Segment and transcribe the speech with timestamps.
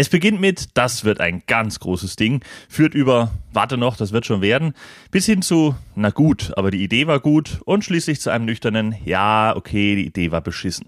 [0.00, 4.24] Es beginnt mit, das wird ein ganz großes Ding, führt über, warte noch, das wird
[4.24, 4.72] schon werden,
[5.10, 8.96] bis hin zu, na gut, aber die Idee war gut und schließlich zu einem nüchternen,
[9.04, 10.86] ja, okay, die Idee war beschissen.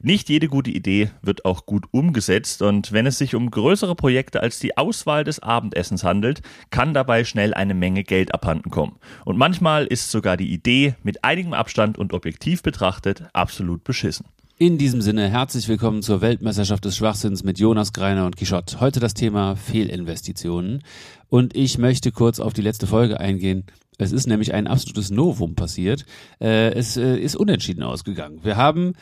[0.00, 4.40] Nicht jede gute Idee wird auch gut umgesetzt und wenn es sich um größere Projekte
[4.40, 8.96] als die Auswahl des Abendessens handelt, kann dabei schnell eine Menge Geld abhanden kommen.
[9.26, 14.24] Und manchmal ist sogar die Idee mit einigem Abstand und objektiv betrachtet absolut beschissen.
[14.58, 18.80] In diesem Sinne herzlich willkommen zur Weltmeisterschaft des Schwachsinns mit Jonas Greiner und Quichotte.
[18.80, 20.82] Heute das Thema Fehlinvestitionen.
[21.28, 23.66] Und ich möchte kurz auf die letzte Folge eingehen.
[23.98, 26.06] Es ist nämlich ein absolutes Novum passiert.
[26.40, 28.44] Äh, es äh, ist unentschieden ausgegangen.
[28.44, 28.94] Wir haben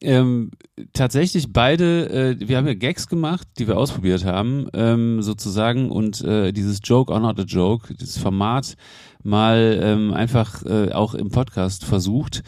[0.00, 0.50] ähm,
[0.92, 6.22] tatsächlich beide, äh, wir haben ja Gags gemacht, die wir ausprobiert haben, ähm, sozusagen, und
[6.22, 8.76] äh, dieses Joke or not a Joke, dieses Format
[9.22, 12.42] mal ähm, einfach äh, auch im Podcast versucht.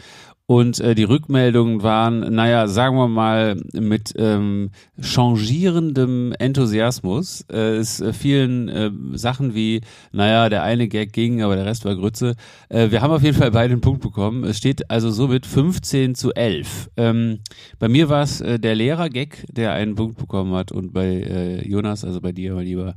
[0.49, 7.45] Und äh, die Rückmeldungen waren, naja, sagen wir mal, mit ähm, changierendem Enthusiasmus.
[7.51, 11.85] Äh, es äh, vielen äh, Sachen wie, naja, der eine Gag ging, aber der Rest
[11.85, 12.33] war Grütze.
[12.69, 14.43] Äh, wir haben auf jeden Fall beide einen Punkt bekommen.
[14.43, 16.89] Es steht also somit 15 zu 11.
[16.97, 17.41] Ähm,
[17.77, 20.71] bei mir war es äh, der Lehrer-Gag, der einen Punkt bekommen hat.
[20.71, 22.95] Und bei äh, Jonas, also bei dir, mein Lieber,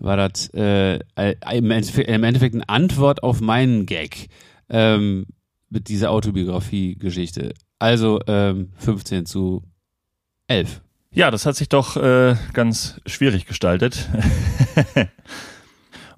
[0.00, 1.00] war das äh,
[1.52, 4.28] im, Endeffekt, im Endeffekt eine Antwort auf meinen Gag.
[4.70, 5.26] Ähm,
[5.74, 7.52] mit dieser Autobiografie-Geschichte.
[7.78, 9.62] Also ähm, 15 zu
[10.46, 10.80] 11.
[11.10, 14.08] Ja, das hat sich doch äh, ganz schwierig gestaltet.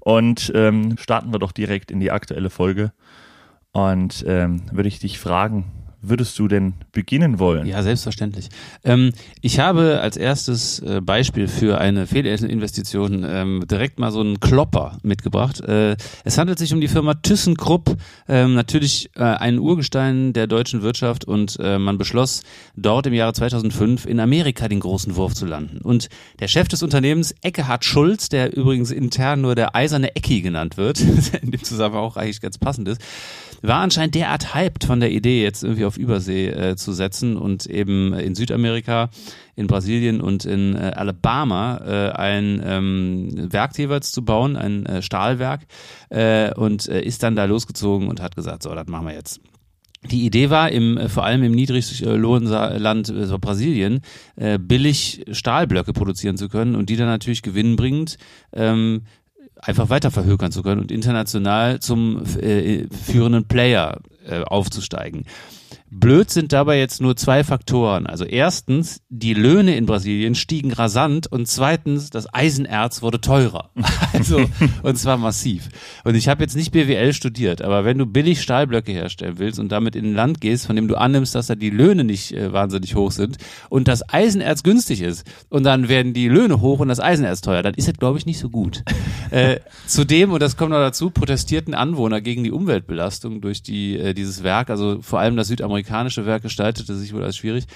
[0.01, 2.93] Und ähm, starten wir doch direkt in die aktuelle Folge.
[3.73, 5.73] Und ähm, würde ich dich fragen,
[6.09, 7.67] würdest du denn beginnen wollen?
[7.67, 8.49] Ja, selbstverständlich.
[8.85, 14.41] Ähm, ich habe als erstes äh, Beispiel für eine Fehlinvestition ähm, direkt mal so einen
[14.41, 15.61] Klopper mitgebracht.
[15.61, 17.97] Äh, es handelt sich um die Firma ThyssenKrupp,
[18.29, 22.43] ähm, natürlich äh, ein Urgestein der deutschen Wirtschaft und äh, man beschloss
[22.77, 25.79] dort im Jahre 2005 in Amerika den großen Wurf zu landen.
[25.83, 26.09] Und
[26.41, 31.01] der Chef des Unternehmens, Eckehard Schulz, der übrigens intern nur der eiserne Ecki genannt wird,
[31.43, 33.01] in dem Zusammenhang auch eigentlich ganz passend ist,
[33.67, 37.67] war anscheinend derart hyped von der Idee, jetzt irgendwie auf Übersee äh, zu setzen und
[37.67, 39.11] eben in Südamerika,
[39.55, 45.03] in Brasilien und in äh, Alabama äh, ein ähm, Werk jeweils zu bauen, ein äh,
[45.03, 45.67] Stahlwerk
[46.11, 49.41] äh, und äh, ist dann da losgezogen und hat gesagt, so, das machen wir jetzt.
[50.11, 54.03] Die Idee war, im, vor allem im Niedriglohnland so Brasilien,
[54.61, 58.17] billig Stahlblöcke produzieren zu können und die dann natürlich gewinnbringend
[58.53, 59.03] ähm,
[59.61, 65.25] einfach weiter verhökern zu können und international zum äh, führenden Player äh, aufzusteigen.
[65.91, 68.07] Blöd sind dabei jetzt nur zwei Faktoren.
[68.07, 73.71] Also erstens, die Löhne in Brasilien stiegen rasant und zweitens, das Eisenerz wurde teurer.
[74.13, 74.41] Also,
[74.83, 75.69] und zwar massiv.
[76.05, 79.71] Und ich habe jetzt nicht BWL studiert, aber wenn du billig Stahlblöcke herstellen willst und
[79.71, 82.51] damit in ein Land gehst, von dem du annimmst, dass da die Löhne nicht äh,
[82.51, 83.37] wahnsinnig hoch sind
[83.69, 87.63] und das Eisenerz günstig ist und dann werden die Löhne hoch und das Eisenerz teuer,
[87.63, 88.85] dann ist das, glaube ich, nicht so gut.
[89.31, 94.15] äh, zudem, und das kommt noch dazu, protestierten Anwohner gegen die Umweltbelastung durch die, äh,
[94.15, 97.67] dieses Werk, also vor allem das Südamerikanische amerikanische Werk gestaltete sich wohl als schwierig.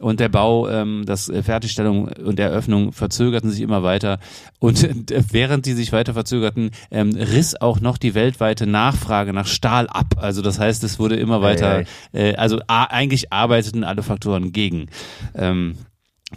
[0.00, 4.18] Und der Bau, ähm, das äh, Fertigstellung und Eröffnung verzögerten sich immer weiter.
[4.58, 4.88] Und
[5.32, 10.14] während die sich weiter verzögerten, ähm, riss auch noch die weltweite Nachfrage nach Stahl ab.
[10.16, 14.86] Also das heißt, es wurde immer weiter, äh, also eigentlich arbeiteten alle Faktoren gegen
[15.34, 15.74] ähm,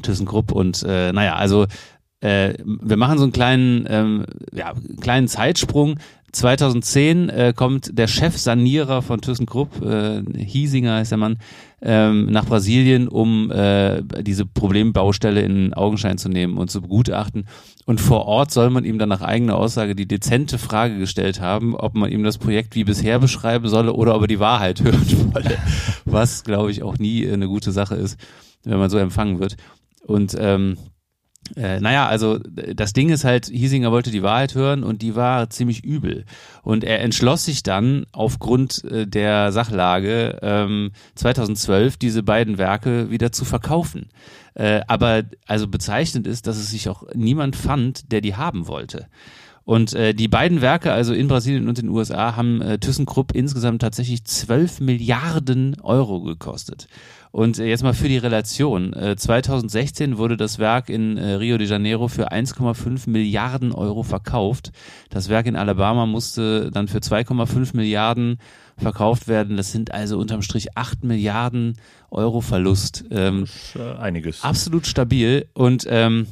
[0.02, 0.52] ThyssenKrupp.
[0.52, 1.68] Und äh, naja, also
[2.20, 6.00] äh, wir machen so einen kleinen, ähm, ja, kleinen Zeitsprung.
[6.34, 11.38] 2010 äh, kommt der Chefsanierer von ThyssenKrupp, äh, Hiesinger heißt der Mann,
[11.82, 17.46] ähm, nach Brasilien, um äh, diese Problembaustelle in Augenschein zu nehmen und zu begutachten.
[17.86, 21.76] Und vor Ort soll man ihm dann nach eigener Aussage die dezente Frage gestellt haben,
[21.76, 25.34] ob man ihm das Projekt wie bisher beschreiben solle oder ob er die Wahrheit hören
[25.34, 25.58] wolle.
[26.06, 28.20] Was, glaube ich, auch nie eine gute Sache ist,
[28.64, 29.56] wenn man so empfangen wird.
[30.06, 30.78] Und ähm,
[31.56, 35.50] äh, naja, also das Ding ist halt, Hiesinger wollte die Wahrheit hören und die war
[35.50, 36.26] ziemlich übel.
[36.64, 43.32] Und er entschloss sich dann aufgrund äh, der Sachlage ähm, 2012 diese beiden Werke wieder
[43.32, 44.10] zu verkaufen.
[44.56, 49.08] Äh, aber also bezeichnend ist, dass es sich auch niemand fand, der die haben wollte.
[49.66, 53.34] Und äh, die beiden Werke, also in Brasilien und in den USA, haben äh, ThyssenKrupp
[53.34, 56.88] insgesamt tatsächlich 12 Milliarden Euro gekostet.
[57.34, 58.94] Und äh, jetzt mal für die Relation.
[58.94, 64.72] Äh, 2016 wurde das Werk in äh, Rio de Janeiro für 1,5 Milliarden Euro verkauft.
[65.10, 68.38] Das Werk in Alabama musste dann für 2,5 Milliarden
[68.78, 69.58] verkauft werden.
[69.58, 71.80] Das sind also unterm Strich 8 Milliarden
[72.12, 73.04] Euro Verlust.
[73.10, 74.44] Ähm, das ist, äh, einiges.
[74.44, 75.48] Absolut stabil.
[75.54, 76.28] Und ähm,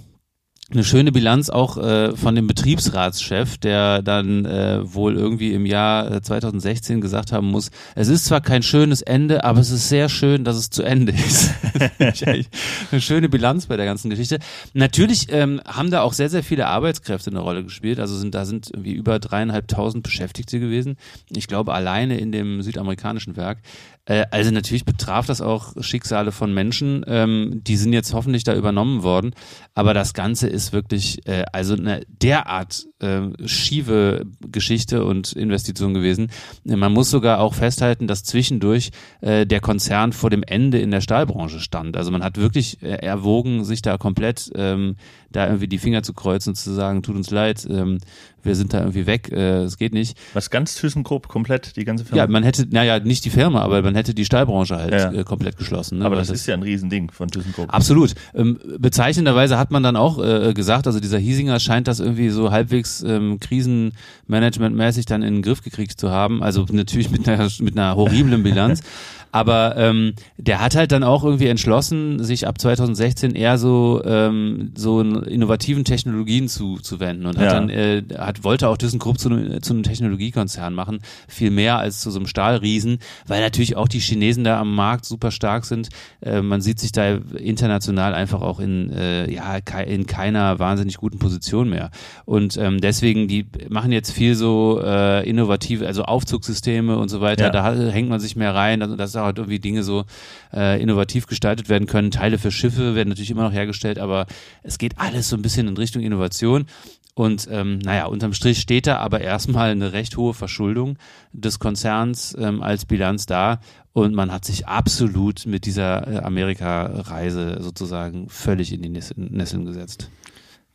[0.74, 6.22] eine schöne Bilanz auch äh, von dem Betriebsratschef, der dann äh, wohl irgendwie im Jahr
[6.22, 10.10] 2016 äh, gesagt haben muss, es ist zwar kein schönes Ende, aber es ist sehr
[10.10, 11.52] schön, dass es zu Ende ist.
[12.92, 14.40] eine schöne Bilanz bei der ganzen Geschichte.
[14.74, 18.00] Natürlich ähm, haben da auch sehr, sehr viele Arbeitskräfte eine Rolle gespielt.
[18.00, 20.98] Also sind da sind irgendwie über dreieinhalbtausend Beschäftigte gewesen.
[21.30, 23.60] Ich glaube alleine in dem südamerikanischen Werk.
[24.06, 27.04] Äh, also natürlich betraf das auch Schicksale von Menschen.
[27.08, 29.34] Ähm, die sind jetzt hoffentlich da übernommen worden.
[29.74, 36.32] Aber das Ganze ist wirklich äh, also eine derart äh, schiefe Geschichte und Investition gewesen.
[36.64, 41.02] Man muss sogar auch festhalten, dass zwischendurch äh, der Konzern vor dem Ende in der
[41.02, 41.98] Stahlbranche stand.
[41.98, 44.96] Also man hat wirklich äh, erwogen, sich da komplett ähm,
[45.32, 48.00] da irgendwie die Finger zu kreuzen und zu sagen, tut uns leid, ähm,
[48.44, 50.18] wir sind da irgendwie weg, äh, es geht nicht.
[50.34, 52.24] Was ganz ThyssenKrupp komplett, die ganze Firma?
[52.24, 55.12] Ja, man hätte, naja, nicht die Firma, aber man hätte die Stahlbranche halt ja.
[55.12, 56.00] äh, komplett geschlossen.
[56.00, 56.06] Ne?
[56.06, 57.74] Aber das, das, ist ja ein Riesending von ThyssenKrupp.
[57.74, 58.16] Absolut.
[58.34, 62.52] Ähm, bezeichnenderweise hat man dann auch äh, gesagt, also dieser Hiesinger scheint das irgendwie so
[62.52, 66.42] halbwegs ähm, krisenmanagementmäßig dann in den Griff gekriegt zu haben.
[66.42, 68.82] Also natürlich mit einer, mit einer horriblen Bilanz.
[69.32, 74.72] Aber ähm, der hat halt dann auch irgendwie entschlossen, sich ab 2016 eher so ähm,
[74.76, 77.54] so innovativen Technologien zu, zu wenden und hat ja.
[77.54, 82.12] dann äh, hat wollte auch ThyssenKrupp zu, zu einem Technologiekonzern machen, viel mehr als zu
[82.12, 85.90] so einem Stahlriesen, weil natürlich auch die Chinesen da am Markt super stark sind.
[86.22, 91.20] Äh, man sieht sich da international einfach auch in äh, ja in keiner wahnsinnig guten
[91.20, 91.92] Position mehr
[92.26, 97.46] und ähm, deswegen die machen jetzt viel so äh, innovative, also Aufzugssysteme und so weiter.
[97.46, 97.50] Ja.
[97.50, 98.82] Da hängt man sich mehr rein.
[98.82, 100.06] Also das halt irgendwie Dinge so
[100.54, 102.12] äh, innovativ gestaltet werden können.
[102.12, 104.28] Teile für Schiffe werden natürlich immer noch hergestellt, aber
[104.64, 106.66] es geht alles so ein bisschen in Richtung Innovation.
[107.14, 110.98] Und ähm, naja, unterm Strich steht da aber erstmal eine recht hohe Verschuldung
[111.34, 113.60] des Konzerns ähm, als Bilanz da.
[113.94, 120.10] Und man hat sich absolut mit dieser äh, Amerika-Reise sozusagen völlig in die Nesseln gesetzt.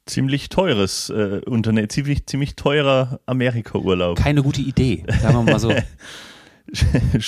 [0.04, 4.19] Ziemlich teures äh, Unternehmen, ziemlich, ziemlich teurer Amerika-Urlaub.
[4.19, 5.72] Keine gute Idee, sagen wir mal so.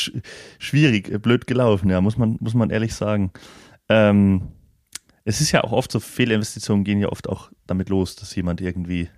[0.59, 3.33] schwierig, äh, blöd gelaufen, ja, muss man, muss man ehrlich sagen.
[3.89, 4.49] Ähm,
[5.25, 8.61] es ist ja auch oft so, Fehlinvestitionen gehen ja oft auch damit los, dass jemand
[8.61, 9.09] irgendwie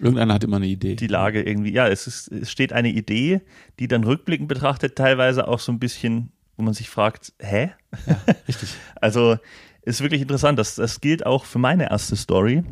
[0.00, 0.94] Irgendeiner hat immer eine Idee.
[0.94, 3.40] Die Lage irgendwie, ja, es, ist, es steht eine Idee,
[3.78, 7.72] die dann rückblickend betrachtet teilweise auch so ein bisschen, wo man sich fragt, hä?
[8.06, 8.70] Ja, richtig.
[9.00, 9.38] also
[9.82, 10.58] ist wirklich interessant.
[10.58, 12.62] Das, das gilt auch für meine erste Story.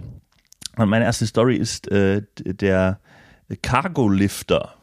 [0.77, 3.01] Und meine erste Story ist äh, der
[3.63, 4.76] Cargo Lifter.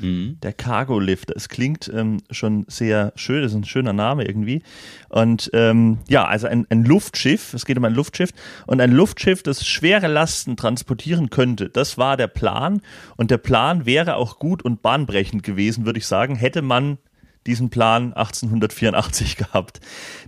[0.00, 0.38] Mhm.
[0.42, 1.30] Der Cargo Lift.
[1.30, 4.62] Es klingt ähm, schon sehr schön, das ist ein schöner Name irgendwie.
[5.08, 8.30] Und ähm, ja, also ein, ein Luftschiff, es geht um ein Luftschiff
[8.66, 11.68] und ein Luftschiff, das schwere Lasten transportieren könnte.
[11.68, 12.80] Das war der Plan
[13.16, 16.98] und der Plan wäre auch gut und bahnbrechend gewesen, würde ich sagen, hätte man
[17.46, 19.80] diesen Plan 1884 gehabt.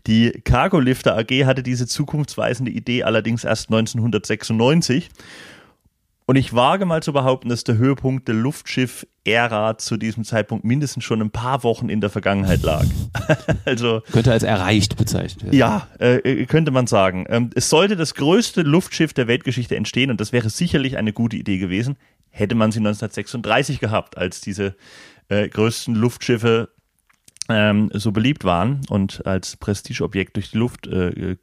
[0.07, 5.11] Die Cargo Lifter AG hatte diese zukunftsweisende Idee allerdings erst 1996
[6.31, 11.03] und ich wage mal zu behaupten, dass der Höhepunkt der Luftschiff-Ära zu diesem Zeitpunkt mindestens
[11.03, 12.85] schon ein paar Wochen in der Vergangenheit lag.
[13.65, 15.59] also könnte als erreicht bezeichnet werden.
[15.59, 17.27] Ja, äh, könnte man sagen.
[17.29, 21.37] Ähm, es sollte das größte Luftschiff der Weltgeschichte entstehen und das wäre sicherlich eine gute
[21.37, 21.97] Idee gewesen,
[22.29, 24.77] hätte man sie 1936 gehabt, als diese
[25.31, 26.69] äh, größten Luftschiffe
[27.49, 31.39] ähm, so beliebt waren und als Prestigeobjekt durch die Luft äh,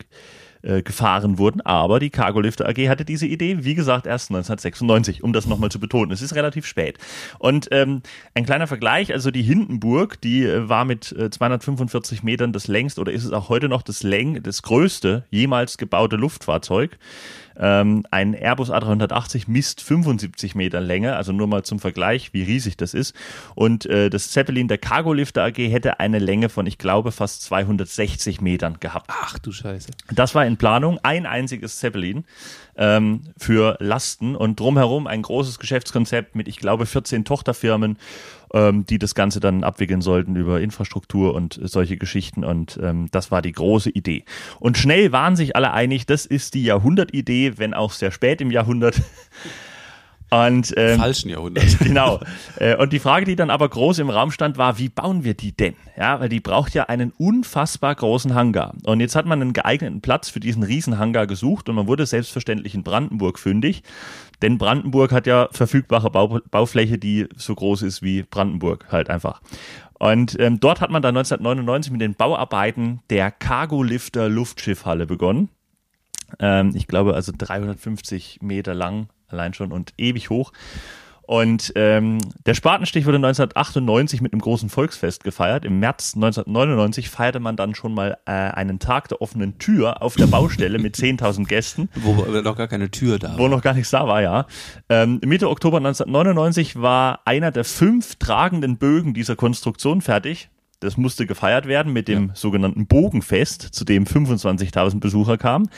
[0.61, 1.61] äh, gefahren wurden.
[1.61, 5.71] Aber die Cargo Lifter AG hatte diese Idee, wie gesagt, erst 1996, um das nochmal
[5.71, 6.11] zu betonen.
[6.11, 6.97] Es ist relativ spät.
[7.39, 8.01] Und ähm,
[8.33, 12.99] ein kleiner Vergleich, also die Hindenburg, die äh, war mit äh, 245 Metern das längst
[12.99, 16.97] oder ist es auch heute noch das läng das größte jemals gebaute Luftfahrzeug.
[17.59, 22.77] Ähm, ein Airbus A380 misst 75 Meter Länge, also nur mal zum Vergleich, wie riesig
[22.77, 23.15] das ist.
[23.55, 27.43] Und äh, das Zeppelin der Cargo Lifter AG hätte eine Länge von, ich glaube, fast
[27.43, 29.09] 260 Metern gehabt.
[29.09, 29.91] Ach du Scheiße.
[30.13, 32.25] Das war in Planung, ein einziges Zeppelin
[32.77, 37.97] ähm, für Lasten und drumherum ein großes Geschäftskonzept mit, ich glaube, 14 Tochterfirmen
[38.53, 42.43] ähm, die das Ganze dann abwickeln sollten über Infrastruktur und solche Geschichten.
[42.43, 44.23] Und ähm, das war die große Idee.
[44.59, 48.51] Und schnell waren sich alle einig, das ist die Jahrhundertidee, wenn auch sehr spät im
[48.51, 49.01] Jahrhundert.
[50.29, 51.65] Und, ähm, Falschen Jahrhundert.
[51.79, 52.19] Genau.
[52.57, 55.35] Äh, und die Frage, die dann aber groß im Raum stand, war, wie bauen wir
[55.35, 55.75] die denn?
[55.97, 58.73] Ja, weil die braucht ja einen unfassbar großen Hangar.
[58.83, 62.05] Und jetzt hat man einen geeigneten Platz für diesen riesen Hangar gesucht und man wurde
[62.05, 63.83] selbstverständlich in Brandenburg fündig.
[64.41, 69.41] Denn Brandenburg hat ja verfügbare Bau Baufläche, die so groß ist wie Brandenburg halt einfach.
[69.93, 75.49] Und ähm, dort hat man dann 1999 mit den Bauarbeiten der Cargo Lifter Luftschiffhalle begonnen.
[76.39, 80.51] Ähm, ich glaube also 350 Meter lang allein schon und ewig hoch.
[81.27, 85.65] Und ähm, der Spatenstich wurde 1998 mit einem großen Volksfest gefeiert.
[85.65, 90.15] Im März 1999 feierte man dann schon mal äh, einen Tag der offenen Tür auf
[90.15, 91.89] der Baustelle mit 10.000 Gästen.
[91.95, 93.39] Wo noch gar keine Tür da war.
[93.39, 94.45] Wo noch gar nichts da war, ja.
[94.87, 100.49] Ähm, Mitte Oktober 1999 war einer der fünf tragenden Bögen dieser Konstruktion fertig.
[100.79, 102.35] Das musste gefeiert werden mit dem ja.
[102.35, 105.69] sogenannten Bogenfest, zu dem 25.000 Besucher kamen.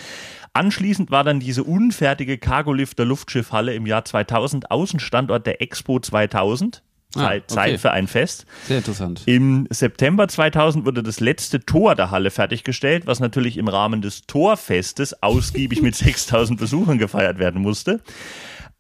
[0.54, 6.84] Anschließend war dann diese unfertige Cargolifter Luftschiffhalle im Jahr 2000 Außenstandort der Expo 2000.
[7.16, 7.54] Ah, Zeit, okay.
[7.54, 8.46] Zeit für ein Fest.
[8.68, 9.24] Sehr interessant.
[9.26, 14.28] Im September 2000 wurde das letzte Tor der Halle fertiggestellt, was natürlich im Rahmen des
[14.28, 18.02] Torfestes ausgiebig mit 6000 Besuchern gefeiert werden musste.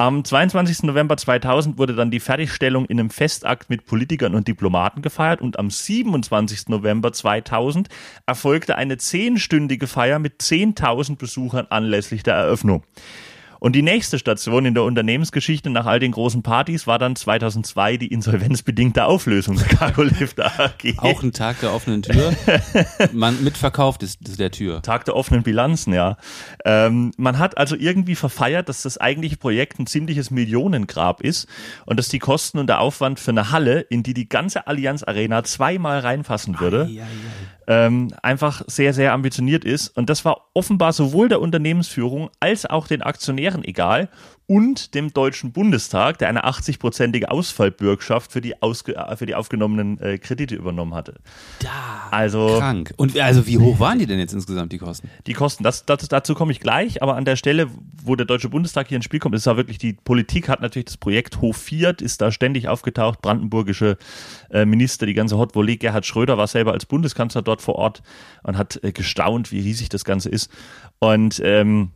[0.02, 0.84] Am 22.
[0.84, 5.60] November 2000 wurde dann die Fertigstellung in einem Festakt mit Politikern und Diplomaten gefeiert und
[5.60, 6.70] am 27.
[6.70, 7.90] November 2000
[8.26, 12.84] erfolgte eine zehnstündige Feier mit 10.000 Besuchern anlässlich der Eröffnung.
[13.60, 17.98] Und die nächste Station in der Unternehmensgeschichte nach all den großen Partys war dann 2002
[17.98, 20.98] die insolvenzbedingte Auflösung der Cargo Lift AG.
[20.98, 22.34] Auch ein Tag der offenen Tür.
[23.12, 24.82] Man mitverkauft ist, ist der Tür.
[24.82, 26.18] Tag der offenen Bilanzen, ja.
[26.64, 31.48] Ähm, man hat also irgendwie verfeiert, dass das eigentliche Projekt ein ziemliches Millionengrab ist
[31.86, 35.04] und dass die Kosten und der Aufwand für eine Halle, in die die ganze Allianz
[35.04, 37.39] Arena zweimal reinfassen würde, ai, ai, ai
[37.70, 39.90] ähm, einfach sehr, sehr ambitioniert ist.
[39.96, 44.10] Und das war offenbar sowohl der Unternehmensführung als auch den Aktionären egal
[44.50, 50.02] und dem Deutschen Bundestag, der eine 80-prozentige Ausfallbürgschaft für die, ausge äh, für die aufgenommenen
[50.02, 51.14] äh, Kredite übernommen hatte.
[51.60, 52.92] Da, also, krank.
[52.98, 55.08] Und also wie hoch waren die denn jetzt insgesamt, die Kosten?
[55.28, 57.68] Die Kosten, das, das, dazu komme ich gleich, aber an der Stelle,
[58.04, 60.88] wo der Deutsche Bundestag hier ins Spiel kommt, ist ja wirklich, die Politik hat natürlich
[60.88, 64.00] das Projekt hofiert, ist da ständig aufgetaucht, brandenburgische
[64.50, 68.02] äh, Minister, die ganze Hot Volley, Gerhard Schröder war selber als Bundeskanzler dort vor Ort
[68.42, 70.50] und hat äh, gestaunt, wie riesig das Ganze ist.
[70.98, 71.92] Und ähm,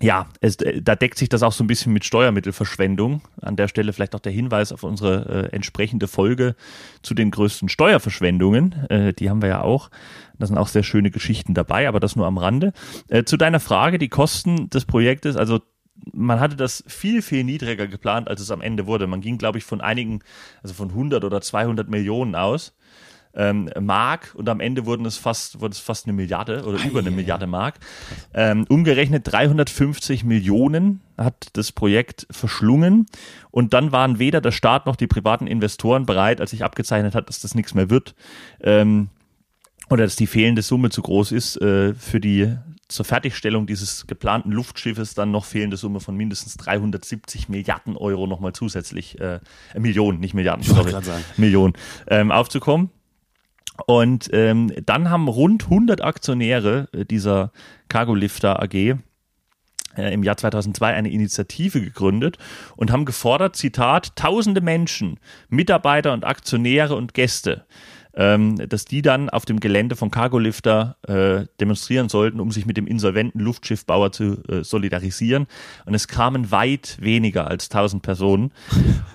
[0.00, 3.22] ja, es, äh, da deckt sich das auch so ein bisschen mit Steuermittelverschwendung.
[3.40, 6.56] An der Stelle vielleicht auch der Hinweis auf unsere äh, entsprechende Folge
[7.02, 8.72] zu den größten Steuerverschwendungen.
[8.90, 9.90] Äh, die haben wir ja auch.
[10.38, 12.72] Da sind auch sehr schöne Geschichten dabei, aber das nur am Rande.
[13.08, 15.60] Äh, zu deiner Frage, die Kosten des Projektes, also
[16.12, 19.06] man hatte das viel, viel niedriger geplant, als es am Ende wurde.
[19.06, 20.20] Man ging, glaube ich, von einigen,
[20.62, 22.74] also von 100 oder 200 Millionen aus
[23.36, 27.00] ähm, Mark und am Ende wurden es fast, wurde es fast eine Milliarde oder über
[27.00, 27.76] eine Milliarde Mark.
[28.32, 33.06] Ähm, umgerechnet 350 Millionen hat das Projekt verschlungen
[33.50, 37.28] und dann waren weder der Staat noch die privaten Investoren bereit, als sich abgezeichnet hat,
[37.28, 38.14] dass das nichts mehr wird
[38.60, 39.08] ähm,
[39.90, 42.56] oder dass die fehlende Summe zu groß ist äh, für die
[42.88, 48.52] zur Fertigstellung dieses geplanten Luftschiffes dann noch fehlende Summe von mindestens 370 Milliarden Euro nochmal
[48.52, 49.40] zusätzlich, äh,
[49.76, 50.92] Millionen, nicht Milliarden, sorry,
[51.36, 51.72] Millionen,
[52.06, 52.90] ähm, aufzukommen.
[53.86, 57.50] Und ähm, dann haben rund 100 Aktionäre äh, dieser
[57.88, 58.96] Cargo Lifter AG äh,
[59.96, 62.38] im Jahr 2002 eine Initiative gegründet
[62.76, 67.66] und haben gefordert, Zitat, tausende Menschen, Mitarbeiter und Aktionäre und Gäste
[68.16, 72.76] ähm, dass die dann auf dem Gelände von Cargolifter äh, demonstrieren sollten, um sich mit
[72.76, 75.46] dem insolventen Luftschiffbauer zu äh, solidarisieren.
[75.84, 78.52] Und es kamen weit weniger als 1000 Personen.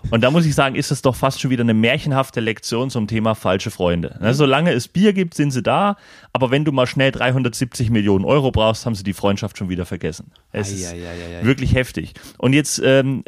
[0.09, 3.07] Und da muss ich sagen, ist es doch fast schon wieder eine märchenhafte Lektion zum
[3.07, 4.17] Thema falsche Freunde.
[4.21, 5.97] Ne, solange es Bier gibt, sind sie da.
[6.33, 9.85] Aber wenn du mal schnell 370 Millionen Euro brauchst, haben sie die Freundschaft schon wieder
[9.85, 10.31] vergessen.
[10.51, 10.93] Es ist
[11.41, 12.13] wirklich heftig.
[12.37, 13.23] Und jetzt ähm,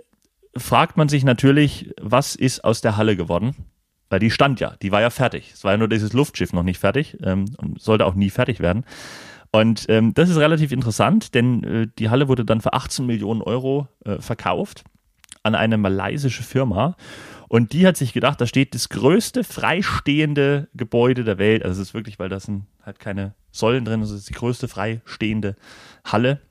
[0.55, 3.55] fragt man sich natürlich, was ist aus der Halle geworden?
[4.11, 5.51] Weil die stand ja, die war ja fertig.
[5.53, 8.59] Es war ja nur dieses Luftschiff noch nicht fertig ähm, und sollte auch nie fertig
[8.59, 8.83] werden.
[9.53, 13.41] Und ähm, das ist relativ interessant, denn äh, die Halle wurde dann für 18 Millionen
[13.41, 14.83] Euro äh, verkauft
[15.43, 16.97] an eine malaysische Firma.
[17.47, 21.63] Und die hat sich gedacht, da steht das größte freistehende Gebäude der Welt.
[21.63, 24.67] Also es ist wirklich, weil da sind halt keine Säulen drin, das ist die größte
[24.67, 25.55] freistehende
[26.03, 26.41] Halle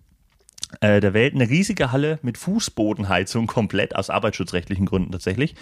[0.81, 1.35] äh, der Welt.
[1.35, 5.55] Eine riesige Halle mit Fußbodenheizung komplett aus arbeitsschutzrechtlichen Gründen tatsächlich.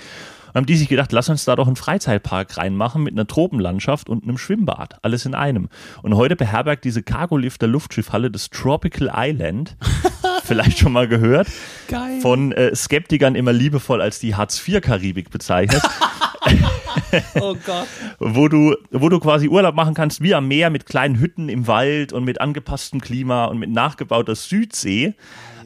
[0.49, 4.09] Und haben die sich gedacht, lass uns da doch einen Freizeitpark reinmachen mit einer Tropenlandschaft
[4.09, 4.99] und einem Schwimmbad.
[5.03, 5.69] Alles in einem.
[6.03, 9.77] Und heute beherbergt diese Cargolift der Luftschiffhalle das Tropical Island.
[10.45, 11.49] Vielleicht schon mal gehört.
[11.88, 12.21] Geil.
[12.21, 15.83] Von äh, Skeptikern immer liebevoll als die Hartz-IV-Karibik bezeichnet.
[17.41, 17.87] oh Gott.
[18.19, 21.67] wo du, wo du quasi Urlaub machen kannst wie am Meer mit kleinen Hütten im
[21.67, 25.15] Wald und mit angepasstem Klima und mit nachgebauter Südsee.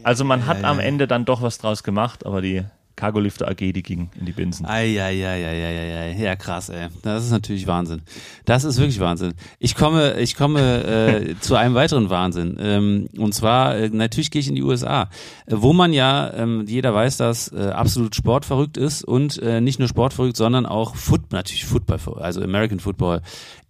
[0.03, 2.65] Also man hat am Ende dann doch was draus gemacht, aber die
[2.97, 4.67] Cargolifter AG, die ging in die Binsen.
[4.67, 6.89] Eieieiei, ja krass, ey.
[7.03, 8.03] Das ist natürlich Wahnsinn.
[8.45, 9.35] Das ist wirklich Wahnsinn.
[9.59, 12.57] Ich komme, ich komme äh, zu einem weiteren Wahnsinn.
[12.61, 15.09] Ähm, und zwar, äh, natürlich gehe ich in die USA,
[15.47, 19.79] äh, wo man ja, ähm, jeder weiß das, äh, absolut sportverrückt ist und äh, nicht
[19.79, 23.23] nur sportverrückt, sondern auch Foot, natürlich Football, also American Football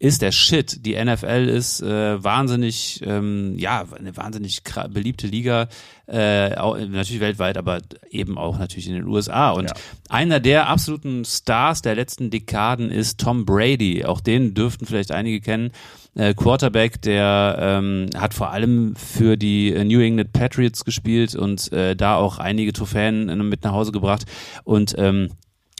[0.02, 0.84] ist der Shit.
[0.84, 5.68] Die NFL ist äh, wahnsinnig, ähm, ja, eine wahnsinnig beliebte Liga.
[6.06, 7.80] Äh, auch, natürlich weltweit, aber
[8.10, 9.50] eben auch natürlich in den USA.
[9.50, 9.74] Und Ja.
[10.08, 14.04] einer der absoluten Stars der letzten Dekaden ist Tom Brady.
[14.04, 15.70] Auch den dürften vielleicht einige kennen.
[16.14, 21.72] Äh, Quarterback, der ähm, hat vor allem für die äh, New England Patriots gespielt und
[21.72, 24.24] äh, da auch einige Trophäen äh, mit nach Hause gebracht.
[24.64, 25.30] Und ähm,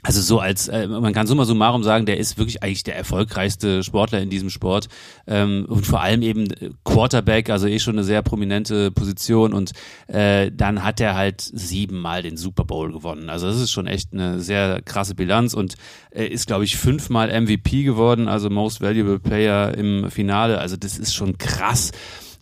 [0.03, 3.83] also so als, äh, man kann summa summarum sagen, der ist wirklich eigentlich der erfolgreichste
[3.83, 4.89] Sportler in diesem Sport
[5.27, 9.71] ähm, und vor allem eben äh, Quarterback, also eh schon eine sehr prominente Position und
[10.07, 13.29] äh, dann hat er halt siebenmal den Super Bowl gewonnen.
[13.29, 15.75] Also das ist schon echt eine sehr krasse Bilanz und
[16.11, 20.59] äh, ist, glaube ich, fünfmal MVP geworden, also Most Valuable Player im Finale.
[20.59, 21.91] Also das ist schon krass.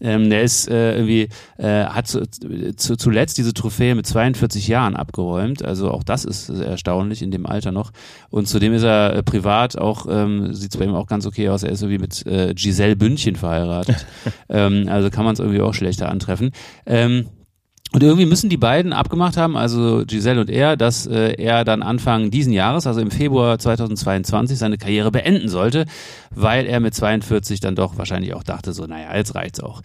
[0.02, 4.96] Ähm, der ist äh, irgendwie, äh, hat zu, zu, zuletzt diese Trophäe mit 42 Jahren
[4.96, 5.64] abgeräumt.
[5.64, 7.92] Also auch das ist erstaunlich in dem Alter noch.
[8.30, 11.50] Und zudem ist er äh, privat auch, ähm, sieht es bei ihm auch ganz okay
[11.50, 11.64] aus.
[11.64, 14.06] Er ist irgendwie mit äh, Giselle Bündchen verheiratet.
[14.50, 16.52] ähm, also kann man es irgendwie auch schlechter antreffen.
[16.86, 17.28] Ähm,
[17.94, 21.84] und irgendwie müssen die beiden abgemacht haben, also Giselle und er, dass äh, er dann
[21.84, 25.86] Anfang diesen Jahres, also im Februar 2022, seine Karriere beenden sollte,
[26.34, 29.82] weil er mit 42 dann doch wahrscheinlich auch dachte, so, naja, jetzt reicht's auch.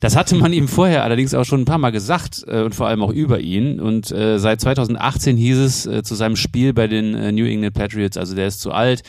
[0.00, 2.86] Das hatte man ihm vorher allerdings auch schon ein paar Mal gesagt äh, und vor
[2.86, 3.80] allem auch über ihn.
[3.80, 7.74] Und äh, seit 2018 hieß es äh, zu seinem Spiel bei den äh, New England
[7.74, 9.02] Patriots, also der ist zu alt,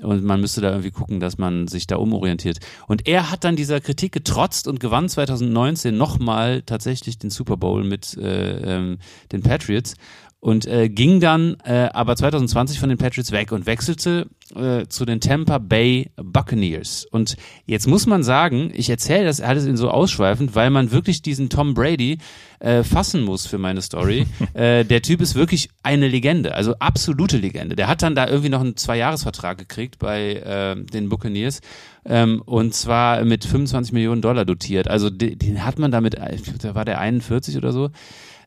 [0.00, 2.58] und man müsste da irgendwie gucken, dass man sich da umorientiert.
[2.88, 7.84] Und er hat dann dieser Kritik getrotzt und gewann 2019 nochmal tatsächlich den Super Bowl
[7.84, 8.98] mit äh, ähm,
[9.32, 9.94] den Patriots
[10.42, 15.04] und äh, ging dann äh, aber 2020 von den Patriots weg und wechselte äh, zu
[15.04, 17.06] den Tampa Bay Buccaneers.
[17.08, 21.22] Und jetzt muss man sagen, ich erzähle das alles in so ausschweifend, weil man wirklich
[21.22, 22.18] diesen Tom Brady
[22.58, 24.26] äh, fassen muss für meine Story.
[24.54, 27.76] äh, der Typ ist wirklich eine Legende, also absolute Legende.
[27.76, 31.60] Der hat dann da irgendwie noch einen Zwei-Jahres-Vertrag gekriegt bei äh, den Buccaneers
[32.04, 34.88] ähm, und zwar mit 25 Millionen Dollar dotiert.
[34.88, 37.90] Also den, den hat man damit, da war der 41 oder so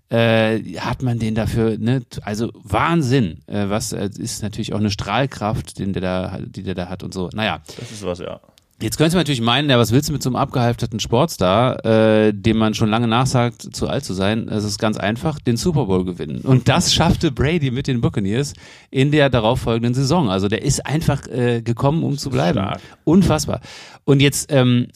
[0.09, 4.91] äh, hat man den dafür, ne, also Wahnsinn, äh, was äh, ist natürlich auch eine
[4.91, 7.29] Strahlkraft, den der da, die der da hat und so.
[7.33, 8.39] Naja, Das ist was, ja.
[8.81, 12.33] jetzt könnte man natürlich meinen, ja, was willst du mit so einem abgehalfterten Sportstar, äh,
[12.33, 14.47] dem man schon lange nachsagt, zu alt zu sein?
[14.47, 16.41] Es ist ganz einfach, den Super Bowl gewinnen.
[16.41, 18.53] Und das schaffte Brady mit den Buccaneers
[18.91, 20.29] in der darauffolgenden Saison.
[20.29, 22.59] Also der ist einfach äh, gekommen, um zu bleiben.
[22.59, 22.81] Stark.
[23.05, 23.62] Unfassbar.
[24.03, 24.88] Und jetzt ähm,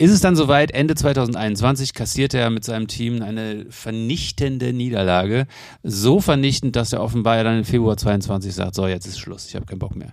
[0.00, 5.48] ist es dann soweit, Ende 2021 kassiert er mit seinem Team eine vernichtende Niederlage.
[5.82, 9.56] So vernichtend, dass er offenbar dann im Februar 22 sagt, so, jetzt ist Schluss, ich
[9.56, 10.12] habe keinen Bock mehr.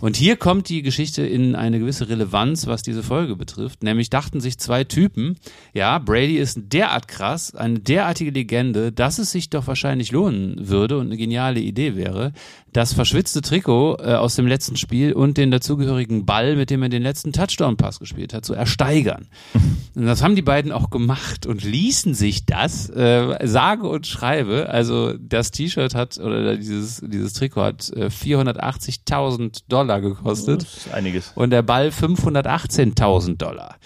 [0.00, 3.82] Und hier kommt die Geschichte in eine gewisse Relevanz, was diese Folge betrifft.
[3.82, 5.36] Nämlich dachten sich zwei Typen,
[5.74, 10.96] ja, Brady ist derart krass, eine derartige Legende, dass es sich doch wahrscheinlich lohnen würde
[10.96, 12.32] und eine geniale Idee wäre,
[12.72, 16.88] das verschwitzte Trikot äh, aus dem letzten Spiel und den dazugehörigen Ball, mit dem er
[16.88, 19.26] den letzten Touchdown-Pass gespielt hat, zu ersteigern.
[19.94, 24.68] Und das haben die beiden auch gemacht und ließen sich das, äh, sage und schreibe,
[24.68, 30.94] also das T-Shirt hat, oder dieses, dieses Trikot hat äh, 480.000 Dollar gekostet Das ist
[30.94, 31.32] einiges.
[31.34, 33.76] und der Ball 518.000 Dollar.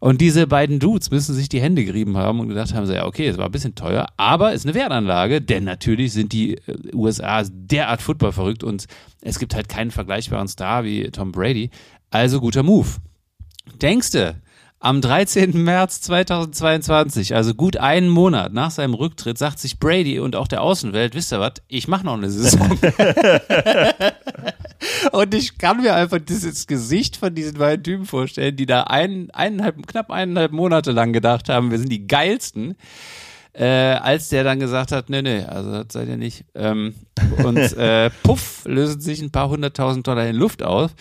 [0.00, 3.06] Und diese beiden Dudes müssen sich die Hände gerieben haben und gedacht haben, so, ja,
[3.06, 6.94] okay, es war ein bisschen teuer, aber ist eine Wertanlage, denn natürlich sind die äh,
[6.94, 8.86] USA derart Football verrückt und
[9.20, 11.70] es gibt halt keinen vergleichbaren Star wie Tom Brady.
[12.10, 12.88] Also guter Move.
[13.82, 14.36] Denkste,
[14.80, 15.62] am 13.
[15.62, 20.62] März 2022, also gut einen Monat nach seinem Rücktritt, sagt sich Brady und auch der
[20.62, 22.78] Außenwelt, wisst ihr was, ich mache noch eine Saison.
[25.12, 29.30] Und ich kann mir einfach dieses Gesicht von diesen beiden Typen vorstellen, die da ein,
[29.32, 32.76] eineinhalb, knapp eineinhalb Monate lang gedacht haben, wir sind die geilsten.
[33.58, 36.44] Äh, als der dann gesagt hat, nee, nee, also das seid ihr nicht.
[36.54, 36.94] Ähm,
[37.42, 40.92] und äh, puff, lösen sich ein paar hunderttausend Dollar in Luft auf.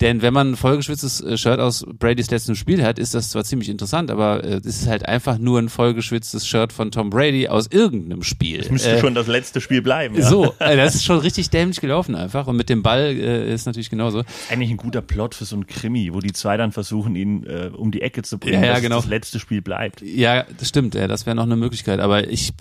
[0.00, 3.44] Denn wenn man ein vollgeschwitztes äh, Shirt aus Bradys letztem Spiel hat, ist das zwar
[3.44, 7.48] ziemlich interessant, aber äh, es ist halt einfach nur ein vollgeschwitztes Shirt von Tom Brady
[7.48, 8.58] aus irgendeinem Spiel.
[8.58, 10.16] Das müsste Äh, schon das letzte Spiel bleiben.
[10.16, 10.28] Ja.
[10.28, 12.46] so, äh, das ist schon richtig dämlich gelaufen einfach.
[12.46, 14.22] Und mit dem Ball äh, ist natürlich genauso.
[14.50, 17.70] Eigentlich ein guter Plot für so ein Krimi, wo die zwei dann versuchen, ihn äh,
[17.74, 18.96] um die Ecke zu bringen, Ja, ja, dass genau.
[18.96, 20.00] das letzte Spiel bleibt.
[20.00, 22.00] Ja, das stimmt, das wäre noch eine Möglichkeit.
[22.06, 22.52] Aber ich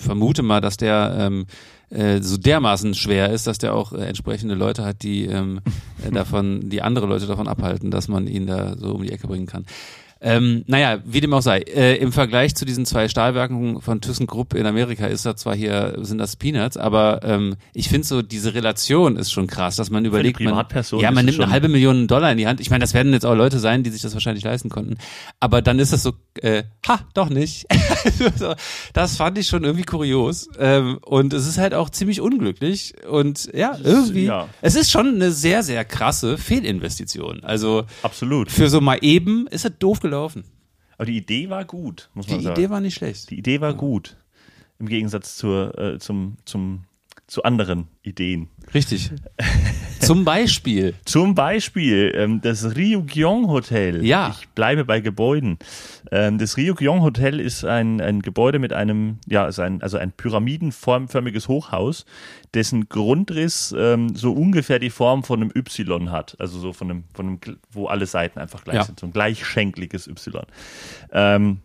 [0.00, 1.44] vermute mal, dass der ähm,
[1.90, 5.60] äh, so dermaßen schwer ist, dass der auch äh, entsprechende Leute hat, die ähm,
[6.02, 9.26] äh, davon, die andere Leute davon abhalten, dass man ihn da so um die Ecke
[9.26, 9.66] bringen kann.
[10.26, 14.54] Ähm, naja, wie dem auch sei, äh, im Vergleich zu diesen zwei Stahlwerken von ThyssenKrupp
[14.54, 18.54] in Amerika ist das zwar hier, sind das Peanuts, aber ähm, ich finde so, diese
[18.54, 20.66] Relation ist schon krass, dass man überlegt, man,
[20.98, 22.60] ja, man nimmt eine halbe Million Dollar in die Hand.
[22.60, 24.96] Ich meine, das werden jetzt auch Leute sein, die sich das wahrscheinlich leisten konnten.
[25.40, 27.66] Aber dann ist das so, äh, ha, doch nicht.
[28.94, 30.48] das fand ich schon irgendwie kurios.
[30.58, 32.94] Ähm, und es ist halt auch ziemlich unglücklich.
[33.10, 34.48] Und ja, irgendwie, ja.
[34.62, 37.44] es ist schon eine sehr, sehr krasse Fehlinvestition.
[37.44, 38.50] Also Absolut.
[38.50, 40.13] für so mal eben ist es doof gelaufen.
[40.96, 42.60] Aber die Idee war gut, muss Die man sagen.
[42.60, 43.30] Idee war nicht schlecht.
[43.30, 44.16] die Idee war gut.
[44.78, 46.84] Im Gegensatz zur, äh, zum, zum,
[47.26, 48.48] zu anderen Ideen.
[48.72, 49.10] Richtig.
[50.06, 50.94] Zum Beispiel.
[51.04, 54.04] Zum Beispiel ähm, das Ryugyong Hotel.
[54.04, 54.34] Ja.
[54.38, 55.58] Ich bleibe bei Gebäuden.
[56.10, 60.12] Ähm, das Ryugyong Hotel ist ein, ein Gebäude mit einem, ja, ist ein, also ein
[60.12, 62.04] pyramidenformförmiges Hochhaus,
[62.54, 66.36] dessen Grundriss ähm, so ungefähr die Form von einem Y hat.
[66.38, 67.40] Also so von einem, von einem,
[67.70, 68.84] wo alle Seiten einfach gleich Ja.
[68.84, 69.00] sind.
[69.00, 70.42] So ein gleichschenkliges Y.
[71.12, 71.58] Ähm,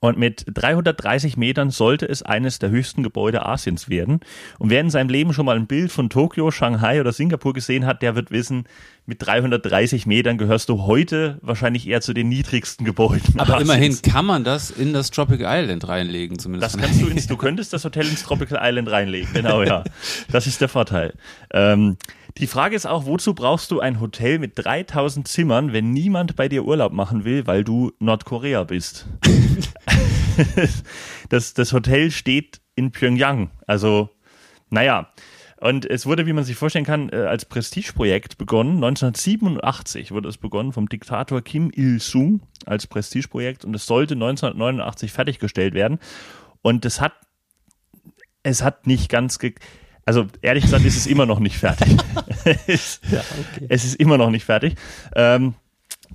[0.00, 4.20] und mit 330 Metern sollte es eines der höchsten Gebäude Asiens werden.
[4.58, 7.86] Und wer in seinem Leben schon mal ein Bild von Tokio, Shanghai oder Singapur gesehen
[7.86, 8.64] hat, der wird wissen,
[9.08, 13.40] mit 330 Metern gehörst du heute wahrscheinlich eher zu den niedrigsten Gebäuden.
[13.40, 16.74] Aber immerhin kann man das in das Tropical Island reinlegen, zumindest.
[16.74, 19.32] Das kannst du ins, du könntest das Hotel ins Tropical Island reinlegen.
[19.32, 19.82] Genau, ja.
[20.30, 21.14] Das ist der Vorteil.
[21.54, 21.96] Ähm,
[22.36, 26.50] die Frage ist auch, wozu brauchst du ein Hotel mit 3000 Zimmern, wenn niemand bei
[26.50, 29.06] dir Urlaub machen will, weil du Nordkorea bist?
[31.30, 33.50] das, das Hotel steht in Pyongyang.
[33.66, 34.10] Also,
[34.68, 35.10] naja.
[35.60, 38.76] Und es wurde, wie man sich vorstellen kann, äh, als Prestigeprojekt begonnen.
[38.76, 45.74] 1987 wurde es begonnen vom Diktator Kim Il-sung als Prestigeprojekt und es sollte 1989 fertiggestellt
[45.74, 45.98] werden.
[46.62, 47.14] Und es hat,
[48.44, 49.38] es hat nicht ganz,
[50.04, 51.96] also ehrlich gesagt ist es immer noch nicht fertig.
[52.66, 53.00] es,
[53.68, 54.76] es ist immer noch nicht fertig.
[55.14, 55.54] Ähm,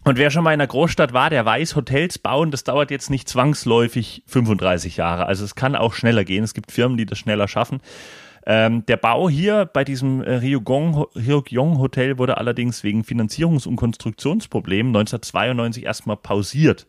[0.05, 3.09] und wer schon mal in einer Großstadt war, der weiß, Hotels bauen, das dauert jetzt
[3.09, 5.25] nicht zwangsläufig 35 Jahre.
[5.25, 6.43] Also es kann auch schneller gehen.
[6.43, 7.79] Es gibt Firmen, die das schneller schaffen.
[8.45, 14.89] Ähm, der Bau hier bei diesem äh, Ryugyong, Hotel wurde allerdings wegen Finanzierungs- und Konstruktionsproblemen
[14.89, 16.87] 1992 erstmal pausiert.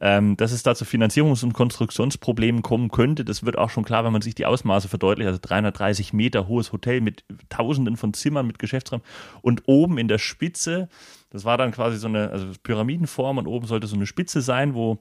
[0.00, 4.04] Ähm, dass es da zu Finanzierungs- und Konstruktionsproblemen kommen könnte, das wird auch schon klar,
[4.04, 5.26] wenn man sich die Ausmaße verdeutlicht.
[5.26, 9.00] Also 330 Meter hohes Hotel mit Tausenden von Zimmern, mit Geschäftsraum
[9.42, 10.88] und oben in der Spitze,
[11.30, 14.74] das war dann quasi so eine also Pyramidenform und oben sollte so eine Spitze sein,
[14.74, 14.98] wo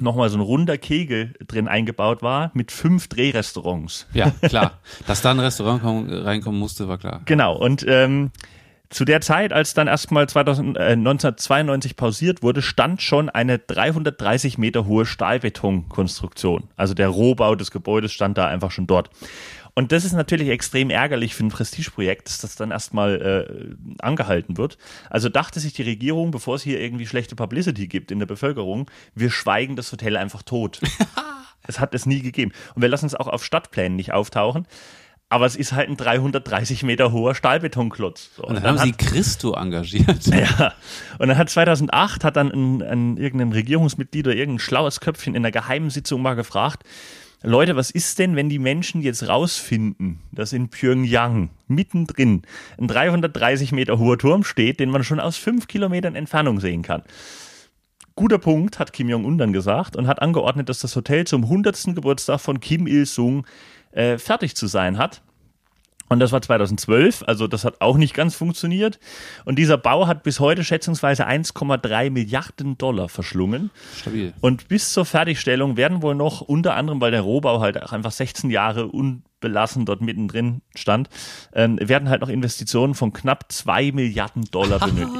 [0.00, 4.06] nochmal so ein runder Kegel drin eingebaut war mit fünf Drehrestaurants.
[4.12, 4.78] Ja, klar.
[5.06, 7.22] Dass da ein Restaurant kommen, reinkommen musste, war klar.
[7.24, 8.30] Genau, und ähm,
[8.90, 14.56] zu der Zeit, als dann erstmal 2000, äh, 1992 pausiert wurde, stand schon eine 330
[14.58, 16.68] Meter hohe Stahlbetonkonstruktion.
[16.76, 19.10] Also der Rohbau des Gebäudes stand da einfach schon dort.
[19.74, 24.56] Und das ist natürlich extrem ärgerlich für ein Prestigeprojekt, dass das dann erstmal äh, angehalten
[24.56, 24.78] wird.
[25.10, 28.88] Also dachte sich die Regierung, bevor es hier irgendwie schlechte Publicity gibt in der Bevölkerung,
[29.14, 30.80] wir schweigen das Hotel einfach tot.
[31.66, 32.52] es hat es nie gegeben.
[32.76, 34.68] Und wir lassen es auch auf Stadtplänen nicht auftauchen.
[35.28, 38.30] Aber es ist halt ein 330 Meter hoher Stahlbetonklotz.
[38.36, 40.26] So, Und dann haben hat, sie Christo engagiert.
[40.26, 40.74] ja.
[41.18, 45.44] Und dann hat 2008 hat dann ein, ein irgendein Regierungsmitglied oder irgendein schlaues Köpfchen in
[45.44, 46.84] einer geheimen Sitzung mal gefragt,
[47.46, 52.40] Leute, was ist denn, wenn die Menschen jetzt rausfinden, dass in Pyongyang mittendrin
[52.78, 57.02] ein 330 Meter hoher Turm steht, den man schon aus fünf Kilometern Entfernung sehen kann?
[58.16, 61.94] Guter Punkt, hat Kim Jong-un dann gesagt und hat angeordnet, dass das Hotel zum 100.
[61.94, 63.46] Geburtstag von Kim Il-sung
[63.92, 65.20] äh, fertig zu sein hat.
[66.14, 69.00] Und das war 2012, also das hat auch nicht ganz funktioniert.
[69.44, 73.72] Und dieser Bau hat bis heute schätzungsweise 1,3 Milliarden Dollar verschlungen.
[73.96, 74.32] Stabil.
[74.40, 78.12] Und bis zur Fertigstellung werden wohl noch, unter anderem, weil der Rohbau halt auch einfach
[78.12, 81.08] 16 Jahre unbelassen dort mittendrin stand,
[81.52, 85.18] ähm, werden halt noch Investitionen von knapp 2 Milliarden Dollar benötigt.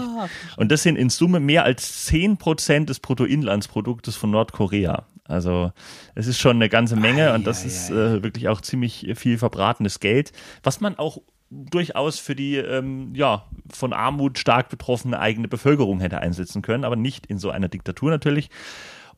[0.57, 5.07] Und das sind in Summe mehr als 10 Prozent des Bruttoinlandsproduktes von Nordkorea.
[5.27, 5.73] Also
[6.15, 7.95] es ist schon eine ganze Menge Ei, und das ei, ist ei.
[7.95, 10.33] äh, wirklich auch ziemlich viel verbratenes Geld,
[10.63, 11.19] was man auch
[11.51, 16.97] durchaus für die ähm, ja von Armut stark betroffene eigene Bevölkerung hätte einsetzen können, aber
[16.97, 18.51] nicht in so einer Diktatur natürlich.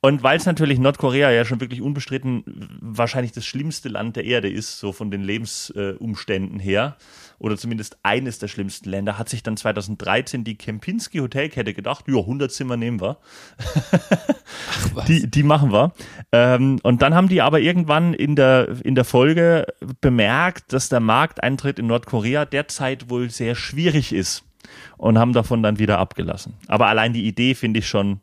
[0.06, 2.44] Und weil es natürlich Nordkorea ja schon wirklich unbestritten
[2.80, 6.96] wahrscheinlich das schlimmste Land der Erde ist, so von den Lebensumständen her,
[7.40, 12.18] oder zumindest eines der schlimmsten Länder, hat sich dann 2013 die Kempinski Hotelkette gedacht, ja,
[12.18, 13.18] 100 Zimmer nehmen wir.
[15.08, 15.92] Die, die machen wir.
[16.30, 19.66] Ähm, und dann haben die aber irgendwann in der, in der Folge
[20.00, 24.44] bemerkt, dass der Markteintritt in Nordkorea derzeit wohl sehr schwierig ist
[24.98, 26.54] und haben davon dann wieder abgelassen.
[26.68, 28.20] Aber allein die Idee finde ich schon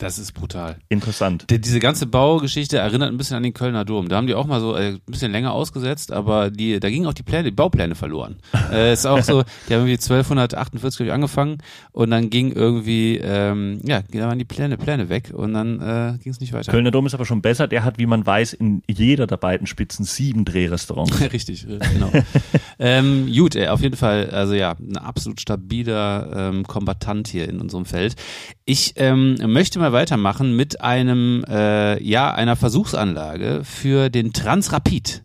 [0.00, 0.78] Das ist brutal.
[0.88, 1.44] interessant.
[1.50, 4.08] Die, diese ganze Baugeschichte erinnert ein bisschen an den Kölner Dom.
[4.08, 7.06] Da haben die auch mal so äh, ein bisschen länger ausgesetzt, aber die, da gingen
[7.06, 8.36] auch die Pläne, die Baupläne verloren.
[8.72, 11.58] äh, ist auch so, die haben irgendwie 1248 glaub ich, angefangen
[11.92, 16.18] und dann ging irgendwie, ähm, ja, da waren die Pläne, Pläne weg und dann äh,
[16.22, 16.72] ging es nicht weiter.
[16.72, 17.68] Kölner Dom ist aber schon besser.
[17.68, 21.20] Der hat, wie man weiß, in jeder der beiden Spitzen sieben Drehrestaurants.
[21.32, 22.10] Richtig, äh, genau.
[22.78, 27.60] ähm, gut, äh, auf jeden Fall, also ja, ein absolut stabiler ähm, Kombatant hier in
[27.60, 28.16] unserem Feld.
[28.64, 35.22] Ich ähm, möchte mal weitermachen mit einem, äh, ja, einer Versuchsanlage für den Transrapid.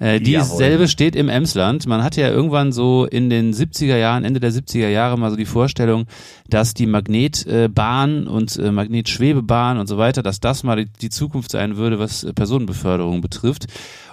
[0.00, 1.86] Äh, dieselbe steht im Emsland.
[1.86, 5.36] Man hatte ja irgendwann so in den 70er Jahren, Ende der 70er Jahre mal so
[5.36, 6.06] die Vorstellung,
[6.48, 11.52] dass die Magnetbahn und äh, Magnetschwebebahn und so weiter, dass das mal die, die Zukunft
[11.52, 13.66] sein würde, was Personenbeförderung betrifft.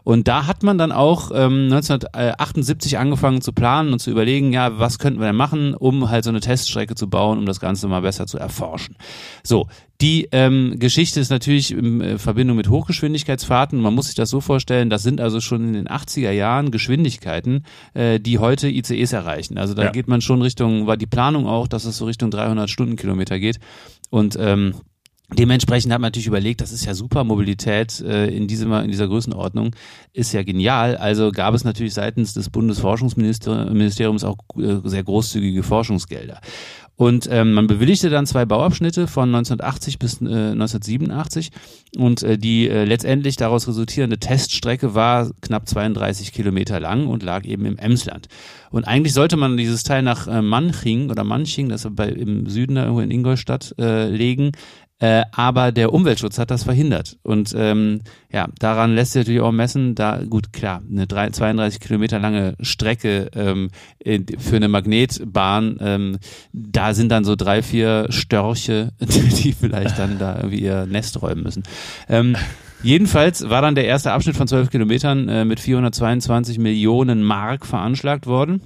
[0.04, 4.80] Und da hat man dann auch ähm, 1978 angefangen zu planen und zu überlegen, ja,
[4.80, 7.88] was könnten wir denn machen, um halt so eine Teststrecke zu bauen, um das Ganze
[7.88, 8.96] mal besser zu erforschen.
[9.44, 9.68] So,
[10.02, 13.80] die ähm, Geschichte ist natürlich in äh, Verbindung mit Hochgeschwindigkeitsfahrten.
[13.80, 17.66] Man muss sich das so vorstellen, das sind also schon in den 80er Jahren Geschwindigkeiten,
[17.94, 19.60] äh, die heute ICEs erreichen.
[19.60, 19.92] Also da ja.
[19.92, 23.60] geht man schon Richtung, war die Planung auch, dass es so Richtung 300 Stundenkilometer geht.
[24.10, 24.74] Und ähm,
[25.38, 29.08] Dementsprechend hat man natürlich überlegt, das ist ja super, Mobilität äh, in, diesem, in dieser
[29.08, 29.74] Größenordnung
[30.12, 30.98] ist ja genial.
[30.98, 36.41] Also gab es natürlich seitens des Bundesforschungsministeriums auch äh, sehr großzügige Forschungsgelder.
[37.02, 41.50] Und ähm, man bewilligte dann zwei Bauabschnitte von 1980 bis äh, 1987
[41.98, 47.46] und äh, die äh, letztendlich daraus resultierende Teststrecke war knapp 32 Kilometer lang und lag
[47.46, 48.28] eben im Emsland.
[48.70, 52.48] Und eigentlich sollte man dieses Teil nach äh, Manching oder Manching, das ist bei, im
[52.48, 54.52] Süden da irgendwo in Ingolstadt, äh, legen.
[55.02, 57.18] Äh, aber der Umweltschutz hat das verhindert.
[57.24, 61.80] Und ähm, ja, daran lässt sich natürlich auch messen, da, gut, klar, eine 3, 32
[61.80, 63.72] Kilometer lange Strecke ähm,
[64.38, 66.18] für eine Magnetbahn, ähm,
[66.54, 71.44] da sind dann so drei, vier Störche, die vielleicht dann da irgendwie ihr Nest räumen
[71.44, 71.64] müssen.
[72.08, 72.38] Ähm,
[72.84, 78.26] Jedenfalls war dann der erste Abschnitt von 12 Kilometern äh, mit 422 Millionen Mark veranschlagt
[78.26, 78.62] worden.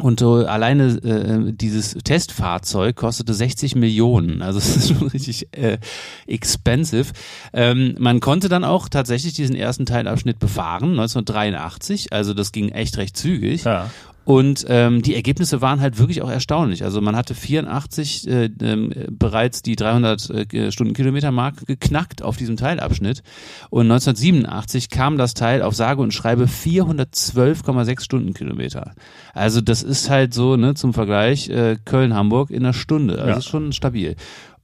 [0.00, 4.42] Und so alleine äh, dieses Testfahrzeug kostete 60 Millionen.
[4.42, 5.78] Also es ist schon richtig äh,
[6.26, 7.12] expensive.
[7.52, 12.12] Ähm, man konnte dann auch tatsächlich diesen ersten Teilabschnitt befahren, 1983.
[12.12, 13.62] Also das ging echt recht zügig.
[13.62, 13.90] Ja.
[14.24, 16.82] Und ähm, die Ergebnisse waren halt wirklich auch erstaunlich.
[16.82, 22.56] Also man hatte 84 äh, äh, bereits die 300 äh, Stundenkilometer Marke geknackt auf diesem
[22.56, 23.22] Teilabschnitt.
[23.70, 28.94] Und 1987 kam das Teil auf sage und schreibe 412,6 Stundenkilometer.
[29.34, 33.18] Also das ist halt so, ne, zum Vergleich, äh, Köln-Hamburg in einer Stunde.
[33.18, 33.36] Also ja.
[33.36, 34.16] ist schon stabil.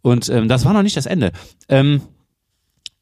[0.02, 1.32] Und ähm, das war noch nicht das Ende.
[1.68, 2.00] Ähm,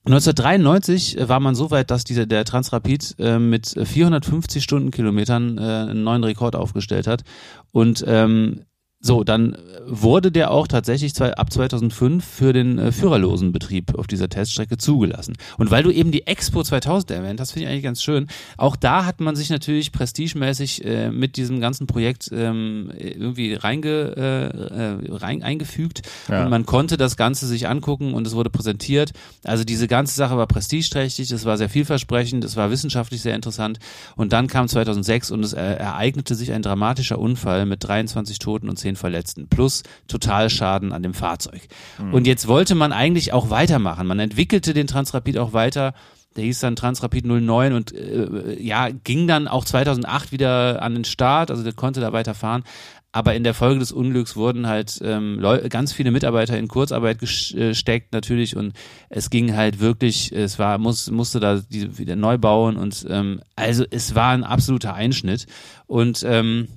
[0.09, 6.03] 1993 war man so weit, dass dieser, der Transrapid äh, mit 450 Stundenkilometern äh, einen
[6.03, 7.25] neuen Rekord aufgestellt hat.
[7.73, 8.65] Und ähm,
[9.01, 9.57] so, dann
[9.87, 14.77] wurde der auch tatsächlich zwei, ab 2005 für den äh, führerlosen Betrieb auf dieser Teststrecke
[14.77, 15.37] zugelassen.
[15.57, 18.27] Und weil du eben die Expo 2000 erwähnt hast, finde ich eigentlich ganz schön.
[18.57, 24.17] Auch da hat man sich natürlich prestigemäßig äh, mit diesem ganzen Projekt ähm, irgendwie reinge,
[24.17, 26.43] äh, äh, rein, eingefügt ja.
[26.43, 29.13] und man konnte das Ganze sich angucken und es wurde präsentiert.
[29.45, 33.79] Also diese ganze Sache war prestigeträchtig, es war sehr vielversprechend, es war wissenschaftlich sehr interessant
[34.17, 38.69] und dann kam 2006 und es äh, ereignete sich ein dramatischer Unfall mit 23 Toten
[38.69, 41.63] und 10 Verletzten plus Totalschaden an dem Fahrzeug.
[41.99, 42.15] Mhm.
[42.15, 44.07] Und jetzt wollte man eigentlich auch weitermachen.
[44.07, 45.95] Man entwickelte den Transrapid auch weiter.
[46.37, 51.05] Der hieß dann Transrapid 09 und äh, ja, ging dann auch 2008 wieder an den
[51.05, 52.63] Start, also der konnte da weiterfahren.
[53.11, 58.13] Aber in der Folge des Unglücks wurden halt ähm, ganz viele Mitarbeiter in Kurzarbeit gesteckt
[58.13, 58.75] natürlich und
[59.09, 63.41] es ging halt wirklich, es war muss musste da die, wieder neu bauen und ähm,
[63.57, 65.47] also es war ein absoluter Einschnitt
[65.87, 66.69] und ähm,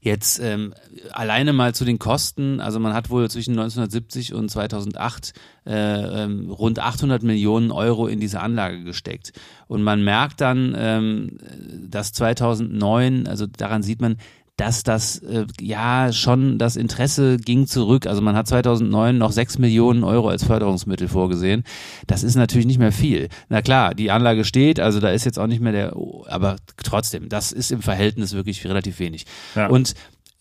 [0.00, 0.74] Jetzt ähm,
[1.12, 5.32] alleine mal zu den Kosten, also man hat wohl zwischen 1970 und 2008
[5.64, 5.72] äh,
[6.24, 9.32] ähm, rund 800 Millionen Euro in diese Anlage gesteckt.
[9.68, 11.38] Und man merkt dann, ähm,
[11.88, 14.16] dass 2009, also daran sieht man,
[14.56, 18.06] dass das äh, ja schon das Interesse ging zurück.
[18.06, 21.64] Also man hat 2009 noch 6 Millionen Euro als Förderungsmittel vorgesehen.
[22.06, 23.28] Das ist natürlich nicht mehr viel.
[23.48, 27.28] Na klar, die Anlage steht, also da ist jetzt auch nicht mehr der, aber trotzdem,
[27.28, 29.24] das ist im Verhältnis wirklich relativ wenig.
[29.54, 29.68] Ja.
[29.68, 29.94] Und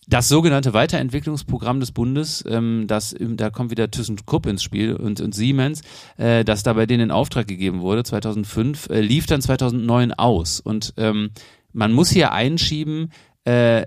[0.07, 5.33] das sogenannte Weiterentwicklungsprogramm des Bundes, ähm, das, da kommt wieder ThyssenKrupp ins Spiel und, und
[5.33, 5.83] Siemens,
[6.17, 10.59] äh, das da bei denen in Auftrag gegeben wurde, 2005, äh, lief dann 2009 aus.
[10.59, 11.29] Und ähm,
[11.71, 13.11] man muss hier einschieben,
[13.45, 13.85] äh,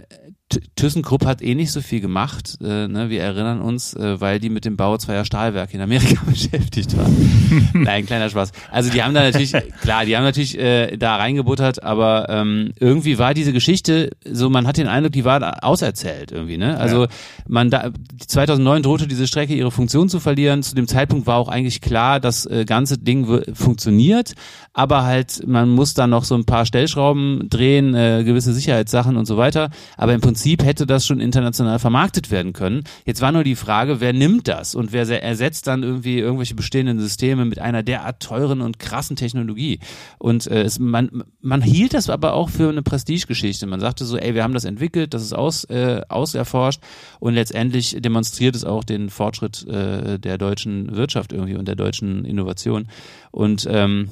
[0.77, 2.59] ThyssenKrupp hat eh nicht so viel gemacht.
[2.61, 3.09] Äh, ne?
[3.09, 7.71] Wir erinnern uns, äh, weil die mit dem Bau zweier Stahlwerke in Amerika beschäftigt waren.
[7.73, 8.53] Nein, kleiner Spaß.
[8.71, 13.19] Also die haben da natürlich, klar, die haben natürlich äh, da reingebuttert, aber ähm, irgendwie
[13.19, 16.59] war diese Geschichte so, man hat den Eindruck, die war auserzählt irgendwie.
[16.59, 16.79] Ne?
[16.79, 17.11] Also ja.
[17.49, 17.91] man da
[18.27, 20.63] 2009 drohte diese Strecke ihre Funktion zu verlieren.
[20.63, 24.35] Zu dem Zeitpunkt war auch eigentlich klar, das äh, ganze Ding funktioniert,
[24.73, 29.27] aber halt man muss da noch so ein paar Stellschrauben drehen, äh, gewisse Sicherheitssachen und
[29.27, 29.71] so weiter.
[29.97, 32.83] Aber im Prinzip Prinzip hätte das schon international vermarktet werden können.
[33.07, 36.99] Jetzt war nur die Frage, wer nimmt das und wer ersetzt dann irgendwie irgendwelche bestehenden
[36.99, 39.79] Systeme mit einer derart teuren und krassen Technologie.
[40.19, 43.69] Und äh, es, man, man hielt das aber auch für eine Prestigegeschichte.
[43.69, 46.81] Man sagte so, ey, wir haben das entwickelt, das ist aus, äh, auserforscht
[47.21, 52.25] und letztendlich demonstriert es auch den Fortschritt äh, der deutschen Wirtschaft irgendwie und der deutschen
[52.25, 52.89] Innovation.
[53.31, 54.09] Und ähm,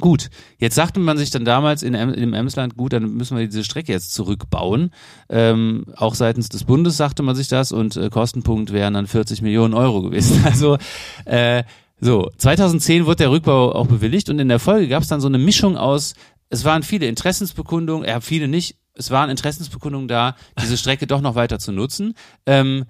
[0.00, 3.46] Gut, jetzt sagte man sich dann damals in, in dem Emsland, gut, dann müssen wir
[3.46, 4.90] diese Strecke jetzt zurückbauen.
[5.28, 9.42] Ähm, auch seitens des Bundes sagte man sich das und äh, Kostenpunkt wären dann 40
[9.42, 10.42] Millionen Euro gewesen.
[10.48, 10.78] Also
[11.26, 11.64] äh,
[12.00, 15.28] so, 2010 wurde der Rückbau auch bewilligt und in der Folge gab es dann so
[15.28, 16.14] eine Mischung aus,
[16.48, 21.20] es waren viele Interessensbekundungen, er äh, viele nicht, es waren Interessensbekundungen da, diese Strecke doch
[21.20, 22.14] noch weiter zu nutzen.
[22.46, 22.86] Ähm,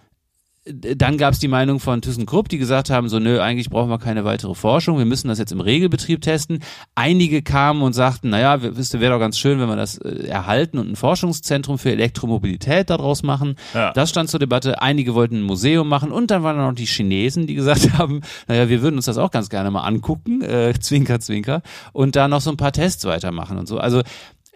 [0.72, 3.98] dann gab es die Meinung von ThyssenKrupp, die gesagt haben, so nö, eigentlich brauchen wir
[3.98, 6.60] keine weitere Forschung, wir müssen das jetzt im Regelbetrieb testen.
[6.94, 10.26] Einige kamen und sagten, naja, wisst ihr, wäre doch ganz schön, wenn wir das äh,
[10.26, 13.56] erhalten und ein Forschungszentrum für Elektromobilität daraus machen.
[13.74, 13.92] Ja.
[13.92, 14.82] Das stand zur Debatte.
[14.82, 18.68] Einige wollten ein Museum machen und dann waren noch die Chinesen, die gesagt haben, naja,
[18.68, 22.40] wir würden uns das auch ganz gerne mal angucken, äh, zwinker, zwinker, und da noch
[22.40, 23.78] so ein paar Tests weitermachen und so.
[23.78, 24.02] Also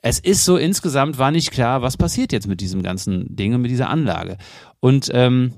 [0.02, 3.62] es ist so insgesamt war nicht klar, was passiert jetzt mit diesem ganzen Ding und
[3.62, 4.36] mit dieser Anlage.
[4.80, 5.52] Und ähm,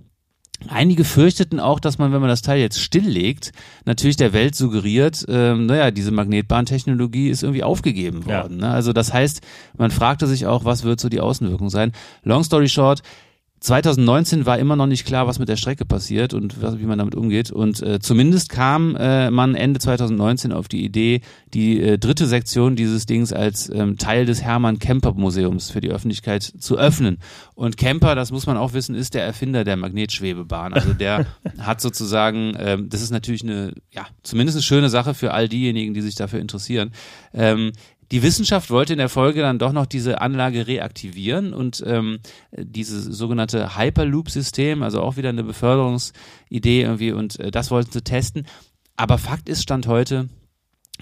[0.69, 3.53] Einige fürchteten auch, dass man, wenn man das Teil jetzt stilllegt,
[3.85, 8.61] natürlich der Welt suggeriert, ähm, naja, diese Magnetbahntechnologie ist irgendwie aufgegeben worden.
[8.61, 8.69] Ja.
[8.69, 8.75] Ne?
[8.75, 9.41] Also das heißt,
[9.77, 11.93] man fragte sich auch, was wird so die Außenwirkung sein.
[12.23, 13.03] Long story short,
[13.65, 16.99] 2019 war immer noch nicht klar, was mit der Strecke passiert und was, wie man
[16.99, 17.51] damit umgeht.
[17.51, 21.23] Und äh, zumindest kam äh, man Ende 2019 auf die Idee,
[21.55, 25.89] die äh, dritte Sektion dieses Dings als ähm, Teil des Hermann Kemper Museums für die
[25.89, 27.21] Öffentlichkeit zu öffnen.
[27.55, 30.75] Und Kemper, das muss man auch wissen, ist der Erfinder der Magnetschwebebahn.
[30.75, 31.25] Also der
[31.59, 35.95] hat sozusagen, ähm, das ist natürlich eine, ja, zumindest eine schöne Sache für all diejenigen,
[35.95, 36.91] die sich dafür interessieren.
[37.33, 37.73] Ähm,
[38.15, 42.21] die Wissenschaft wollte in der Folge dann doch noch diese Anlage reaktivieren und ähm,
[42.53, 48.47] dieses sogenannte Hyperloop-System, also auch wieder eine Beförderungsidee irgendwie und äh, das wollten sie testen.
[48.97, 50.29] Aber Fakt ist, Stand heute,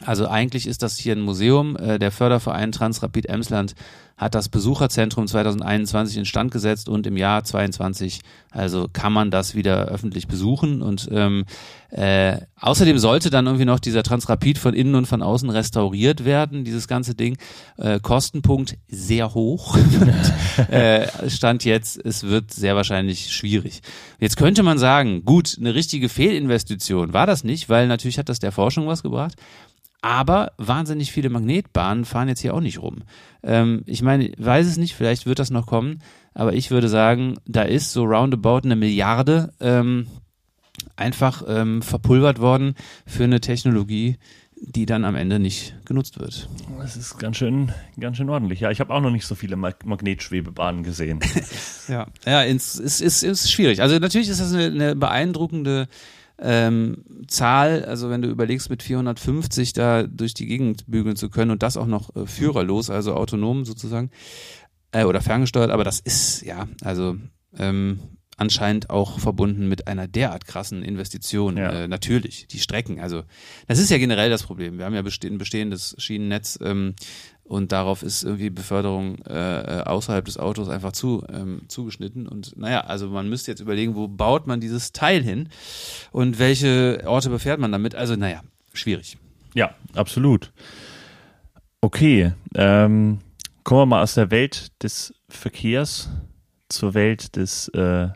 [0.04, 1.76] also eigentlich ist das hier ein Museum.
[1.76, 3.74] Äh, der Förderverein Transrapid Emsland
[4.16, 9.86] hat das Besucherzentrum 2021 instand gesetzt und im Jahr 22, also kann man das wieder
[9.86, 10.80] öffentlich besuchen.
[10.80, 11.44] Und ähm,
[11.90, 16.64] äh, außerdem sollte dann irgendwie noch dieser Transrapid von innen und von außen restauriert werden,
[16.64, 17.36] dieses ganze Ding.
[17.78, 19.76] Äh, Kostenpunkt sehr hoch.
[20.00, 23.82] und, äh, stand jetzt, es wird sehr wahrscheinlich schwierig.
[24.20, 28.38] Jetzt könnte man sagen, gut, eine richtige Fehlinvestition war das nicht, weil natürlich hat das
[28.38, 29.34] der Forschung was gebracht.
[30.02, 33.04] Aber wahnsinnig viele Magnetbahnen fahren jetzt hier auch nicht rum.
[33.44, 36.02] Ähm, ich meine, weiß es nicht, vielleicht wird das noch kommen,
[36.34, 40.08] aber ich würde sagen, da ist so roundabout eine Milliarde ähm,
[40.96, 42.74] einfach ähm, verpulvert worden
[43.06, 44.18] für eine Technologie,
[44.56, 46.48] die dann am Ende nicht genutzt wird.
[46.78, 48.58] Das ist ganz schön, ganz schön ordentlich.
[48.58, 51.20] Ja, ich habe auch noch nicht so viele Mag Magnetschwebebahnen gesehen.
[51.88, 53.82] ja, ja, es ist, ist, ist schwierig.
[53.82, 55.88] Also natürlich ist das eine, eine beeindruckende
[56.42, 61.52] ähm, Zahl, also wenn du überlegst, mit 450 da durch die Gegend bügeln zu können
[61.52, 64.10] und das auch noch äh, führerlos, also autonom sozusagen,
[64.90, 67.16] äh, oder ferngesteuert, aber das ist, ja, also
[67.56, 68.00] ähm,
[68.36, 71.56] anscheinend auch verbunden mit einer derart krassen Investition.
[71.56, 71.70] Ja.
[71.70, 73.00] Äh, natürlich, die Strecken.
[73.00, 73.22] Also
[73.68, 74.78] das ist ja generell das Problem.
[74.78, 76.94] Wir haben ja ein bestehendes Schienennetz ähm,
[77.52, 82.26] und darauf ist irgendwie Beförderung äh, äh, außerhalb des Autos einfach zu ähm, zugeschnitten.
[82.26, 85.50] Und naja, also man müsste jetzt überlegen, wo baut man dieses Teil hin
[86.12, 87.94] und welche Orte befährt man damit.
[87.94, 88.40] Also naja,
[88.72, 89.18] schwierig.
[89.52, 90.50] Ja, absolut.
[91.82, 93.18] Okay, ähm,
[93.64, 96.08] kommen wir mal aus der Welt des Verkehrs
[96.70, 98.08] zur Welt des äh,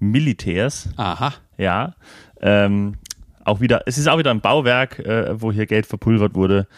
[0.00, 0.90] Militärs.
[0.98, 1.32] Aha.
[1.56, 1.94] Ja.
[2.42, 2.98] Ähm,
[3.44, 6.68] auch wieder, es ist auch wieder ein Bauwerk, äh, wo hier Geld verpulvert wurde.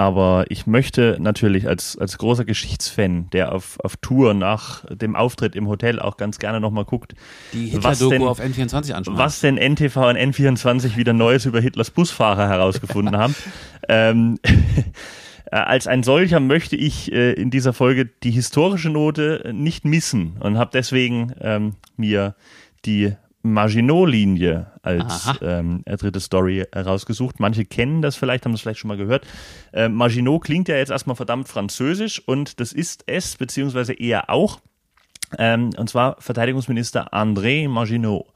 [0.00, 5.54] Aber ich möchte natürlich als, als großer Geschichtsfan, der auf, auf Tour nach dem Auftritt
[5.54, 7.12] im Hotel auch ganz gerne nochmal guckt,
[7.52, 9.18] die Hitler-Doku auf N24 anschauen.
[9.18, 13.34] Was denn NTV und N24 wieder Neues über Hitlers Busfahrer herausgefunden haben.
[13.90, 19.84] ähm, äh, als ein solcher möchte ich äh, in dieser Folge die historische Note nicht
[19.84, 22.36] missen und habe deswegen ähm, mir
[22.86, 27.40] die Maginot-Linie als ähm, dritte Story herausgesucht.
[27.40, 29.26] Manche kennen das vielleicht, haben das vielleicht schon mal gehört.
[29.72, 34.60] Äh, Maginot klingt ja jetzt erstmal verdammt französisch und das ist es, beziehungsweise eher auch.
[35.38, 38.26] Ähm, und zwar Verteidigungsminister André Maginot.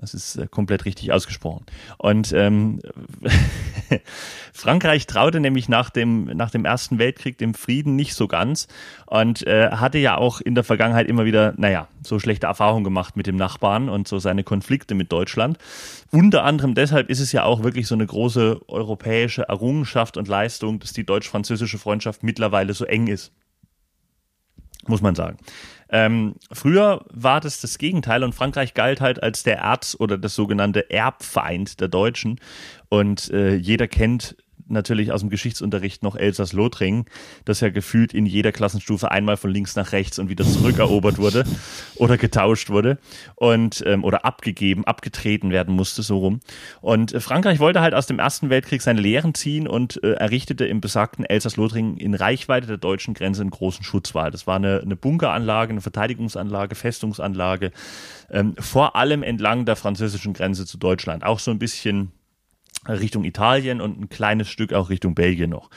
[0.00, 1.66] Das ist äh, komplett richtig ausgesprochen.
[1.96, 2.80] Und ähm,
[4.52, 8.68] Frankreich traute nämlich nach dem, nach dem Ersten Weltkrieg dem Frieden nicht so ganz
[9.06, 13.16] und äh, hatte ja auch in der Vergangenheit immer wieder, naja, so schlechte Erfahrungen gemacht
[13.16, 15.58] mit dem Nachbarn und so seine Konflikte mit Deutschland.
[16.12, 20.78] Unter anderem deshalb ist es ja auch wirklich so eine große europäische Errungenschaft und Leistung,
[20.78, 23.32] dass die deutsch-französische Freundschaft mittlerweile so eng ist.
[24.88, 25.38] Muss man sagen.
[25.90, 30.34] Ähm, früher war das das Gegenteil und Frankreich galt halt als der Erz- oder das
[30.34, 32.40] sogenannte Erbfeind der Deutschen.
[32.88, 34.36] Und äh, jeder kennt
[34.70, 37.06] natürlich aus dem Geschichtsunterricht noch Elsass-Lothringen,
[37.44, 41.44] das ja gefühlt in jeder Klassenstufe einmal von links nach rechts und wieder zurückerobert wurde
[41.96, 42.98] oder getauscht wurde
[43.34, 46.40] und ähm, oder abgegeben, abgetreten werden musste, so rum.
[46.80, 50.66] Und äh, Frankreich wollte halt aus dem Ersten Weltkrieg seine Lehren ziehen und äh, errichtete
[50.66, 54.30] im besagten Elsass-Lothringen in Reichweite der deutschen Grenze einen großen Schutzwall.
[54.30, 57.72] Das war eine, eine Bunkeranlage, eine Verteidigungsanlage, Festungsanlage,
[58.30, 61.24] ähm, vor allem entlang der französischen Grenze zu Deutschland.
[61.24, 62.12] Auch so ein bisschen
[62.86, 65.70] Richtung Italien und ein kleines Stück auch Richtung Belgien noch.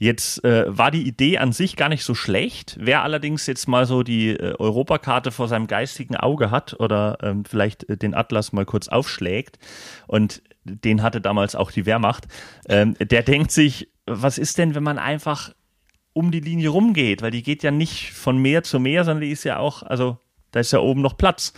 [0.00, 2.78] Jetzt äh, war die Idee an sich gar nicht so schlecht.
[2.80, 7.44] Wer allerdings jetzt mal so die äh, Europakarte vor seinem geistigen Auge hat oder ähm,
[7.44, 9.58] vielleicht äh, den Atlas mal kurz aufschlägt
[10.06, 12.28] und den hatte damals auch die Wehrmacht,
[12.66, 15.52] ähm, der denkt sich, was ist denn, wenn man einfach
[16.14, 17.20] um die Linie rumgeht?
[17.20, 20.18] Weil die geht ja nicht von Meer zu Meer, sondern die ist ja auch, also
[20.50, 21.52] da ist ja oben noch Platz.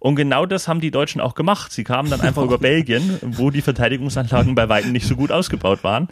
[0.00, 1.70] Und genau das haben die Deutschen auch gemacht.
[1.70, 5.84] Sie kamen dann einfach über Belgien, wo die Verteidigungsanlagen bei weitem nicht so gut ausgebaut
[5.84, 6.08] waren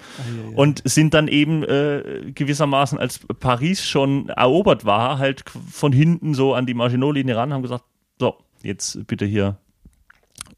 [0.55, 6.55] und sind dann eben äh, gewissermaßen, als Paris schon erobert war, halt von hinten so
[6.55, 7.85] an die Maginot-Linie ran, haben gesagt,
[8.21, 9.57] so, jetzt bitte hier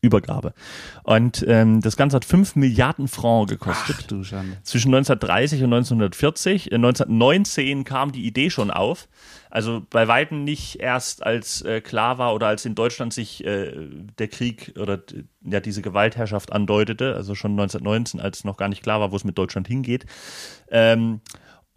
[0.03, 0.55] Übergabe.
[1.03, 3.97] Und ähm, das Ganze hat 5 Milliarden Franc gekostet.
[4.01, 4.57] Ach du Schande.
[4.63, 6.73] Zwischen 1930 und 1940.
[6.73, 9.09] 1919 kam die Idee schon auf.
[9.51, 13.73] Also bei Weitem nicht erst als äh, klar war oder als in Deutschland sich äh,
[14.19, 15.01] der Krieg oder
[15.43, 19.25] ja diese Gewaltherrschaft andeutete, also schon 1919, als noch gar nicht klar war, wo es
[19.25, 20.07] mit Deutschland hingeht.
[20.71, 21.21] Ähm,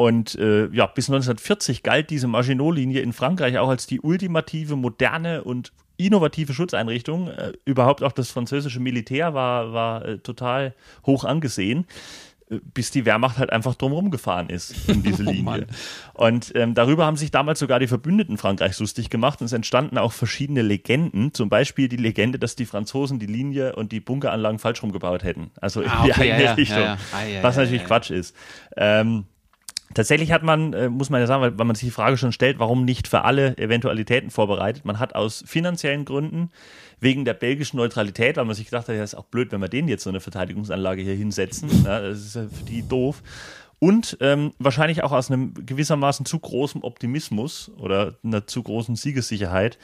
[0.04, 5.46] und äh, ja, bis 1940 galt diese Maginot-Linie in Frankreich auch als die ultimative, moderne
[5.46, 7.30] und innovative Schutzeinrichtung.
[7.30, 10.76] Äh, überhaupt auch das französische Militär war, war äh, total
[11.06, 11.86] hoch angesehen
[12.50, 15.68] äh, bis die Wehrmacht halt einfach drumherum gefahren ist in diese Linie.
[16.16, 19.54] Oh und ähm, darüber haben sich damals sogar die Verbündeten Frankreichs lustig gemacht und es
[19.54, 24.02] entstanden auch verschiedene Legenden, zum Beispiel die Legende, dass die Franzosen die Linie und die
[24.02, 25.52] Bunkeranlagen falsch rumgebaut hätten.
[25.62, 27.40] Also in Ah, die okay, eine ja, Richtung, ja, ja.
[27.40, 27.86] Ah, was natürlich.
[27.86, 28.36] Quatsch ist.
[28.76, 29.24] Ähm,
[29.94, 32.32] Tatsächlich hat man, äh, muss man ja sagen, weil, weil man sich die Frage schon
[32.32, 34.86] stellt, warum nicht für alle Eventualitäten vorbereitet.
[34.86, 36.52] Man hat aus finanziellen Gründen,
[37.00, 39.68] wegen der belgischen Neutralität, weil man sich gedacht hat, ja, ist auch blöd, wenn wir
[39.68, 41.70] denen jetzt so eine Verteidigungsanlage hier hinsetzen.
[41.84, 43.22] Ja, das ist ja für die doof.
[43.84, 49.78] Und ähm, wahrscheinlich auch aus einem gewissermaßen zu großen Optimismus oder einer zu großen Siegessicherheit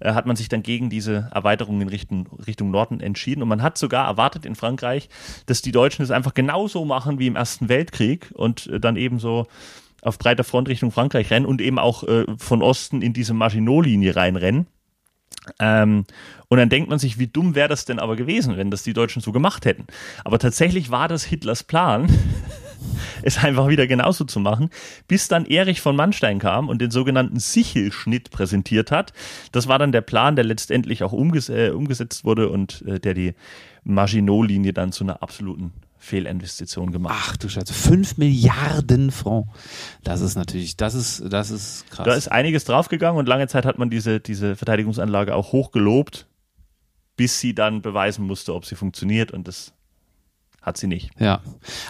[0.00, 3.42] äh, hat man sich dann gegen diese Erweiterung in Richtung, Richtung Norden entschieden.
[3.42, 5.08] Und man hat sogar erwartet in Frankreich,
[5.46, 9.20] dass die Deutschen es einfach genauso machen wie im Ersten Weltkrieg und äh, dann eben
[9.20, 9.46] so
[10.02, 14.16] auf breiter Front Richtung Frankreich rennen und eben auch äh, von Osten in diese Maginot-Linie
[14.16, 14.66] reinrennen.
[15.60, 16.06] Ähm,
[16.48, 18.94] und dann denkt man sich, wie dumm wäre das denn aber gewesen, wenn das die
[18.94, 19.86] Deutschen so gemacht hätten.
[20.24, 22.08] Aber tatsächlich war das Hitlers Plan,
[23.22, 24.70] es einfach wieder genauso zu machen,
[25.08, 29.12] bis dann Erich von Manstein kam und den sogenannten Sichelschnitt präsentiert hat.
[29.52, 33.14] Das war dann der Plan, der letztendlich auch umges äh, umgesetzt wurde und äh, der
[33.14, 33.34] die
[33.84, 35.72] Maginot-Linie dann zu einer absoluten
[36.04, 37.22] Fehlinvestition gemacht hat.
[37.30, 39.46] Ach du Scheiße, 5 Milliarden Franc.
[40.02, 42.04] Das ist natürlich, das ist, das ist krass.
[42.04, 46.26] Da ist einiges draufgegangen und lange Zeit hat man diese, diese Verteidigungsanlage auch hoch gelobt,
[47.16, 49.73] bis sie dann beweisen musste, ob sie funktioniert und das
[50.64, 51.10] hat sie nicht.
[51.18, 51.40] Ja,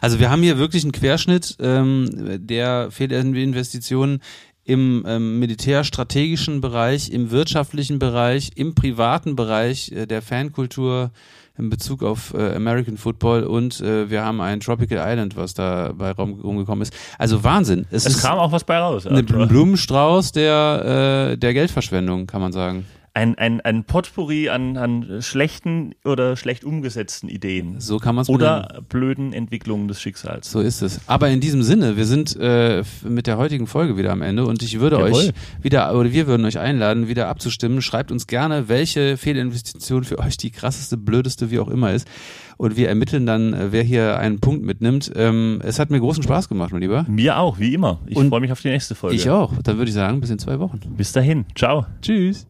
[0.01, 2.09] also wir haben hier wirklich einen Querschnitt ähm,
[2.47, 4.21] der Fehlinvestitionen
[4.65, 11.11] im ähm, militärstrategischen Bereich, im wirtschaftlichen Bereich, im privaten Bereich äh, der Fankultur
[11.57, 15.93] in Bezug auf äh, American Football und äh, wir haben ein Tropical Island, was da
[15.93, 16.93] bei Raum rumgekommen ist.
[17.19, 17.87] Also Wahnsinn.
[17.91, 19.07] Es, Es ist kam auch was bei raus.
[19.07, 19.45] ein Ja.
[19.45, 22.87] Blumenstrauß der, äh, der Geldverschwendung, kann man sagen.
[23.17, 27.77] Ein, ein, ein Potpourri an, an schlechten oder schlecht umgesetzten Ideen.
[27.79, 30.51] So kann man es Oder blöden Entwicklungen des Schicksals.
[30.51, 31.01] So ist es.
[31.07, 34.65] Aber in diesem Sinne, wir sind äh, mit der heutigen Folge wieder am Ende und
[34.65, 35.13] ich würde Jawohl.
[35.13, 37.83] euch wieder, oder wir würden euch einladen, wieder abzustimmen.
[37.83, 42.09] Schreibt uns gerne, welche Fehlinvestition für euch die krasseste, blödeste, wie auch immer ist.
[42.57, 45.13] Und wir ermitteln dann, äh, wer hier einen Punkt mitnimmt.
[45.15, 47.05] Ähm, es hat mir großen Spaß gemacht, mein Lieber.
[47.09, 48.01] Mir auch, wie immer.
[48.07, 49.17] Ich freue mich auf die nächste Folge.
[49.17, 49.53] Ich auch.
[49.63, 50.81] Dann würde ich sagen, bis in zwei Wochen.
[50.97, 51.45] Bis dahin.
[51.55, 51.87] Ciao.
[52.03, 52.47] Tschüss.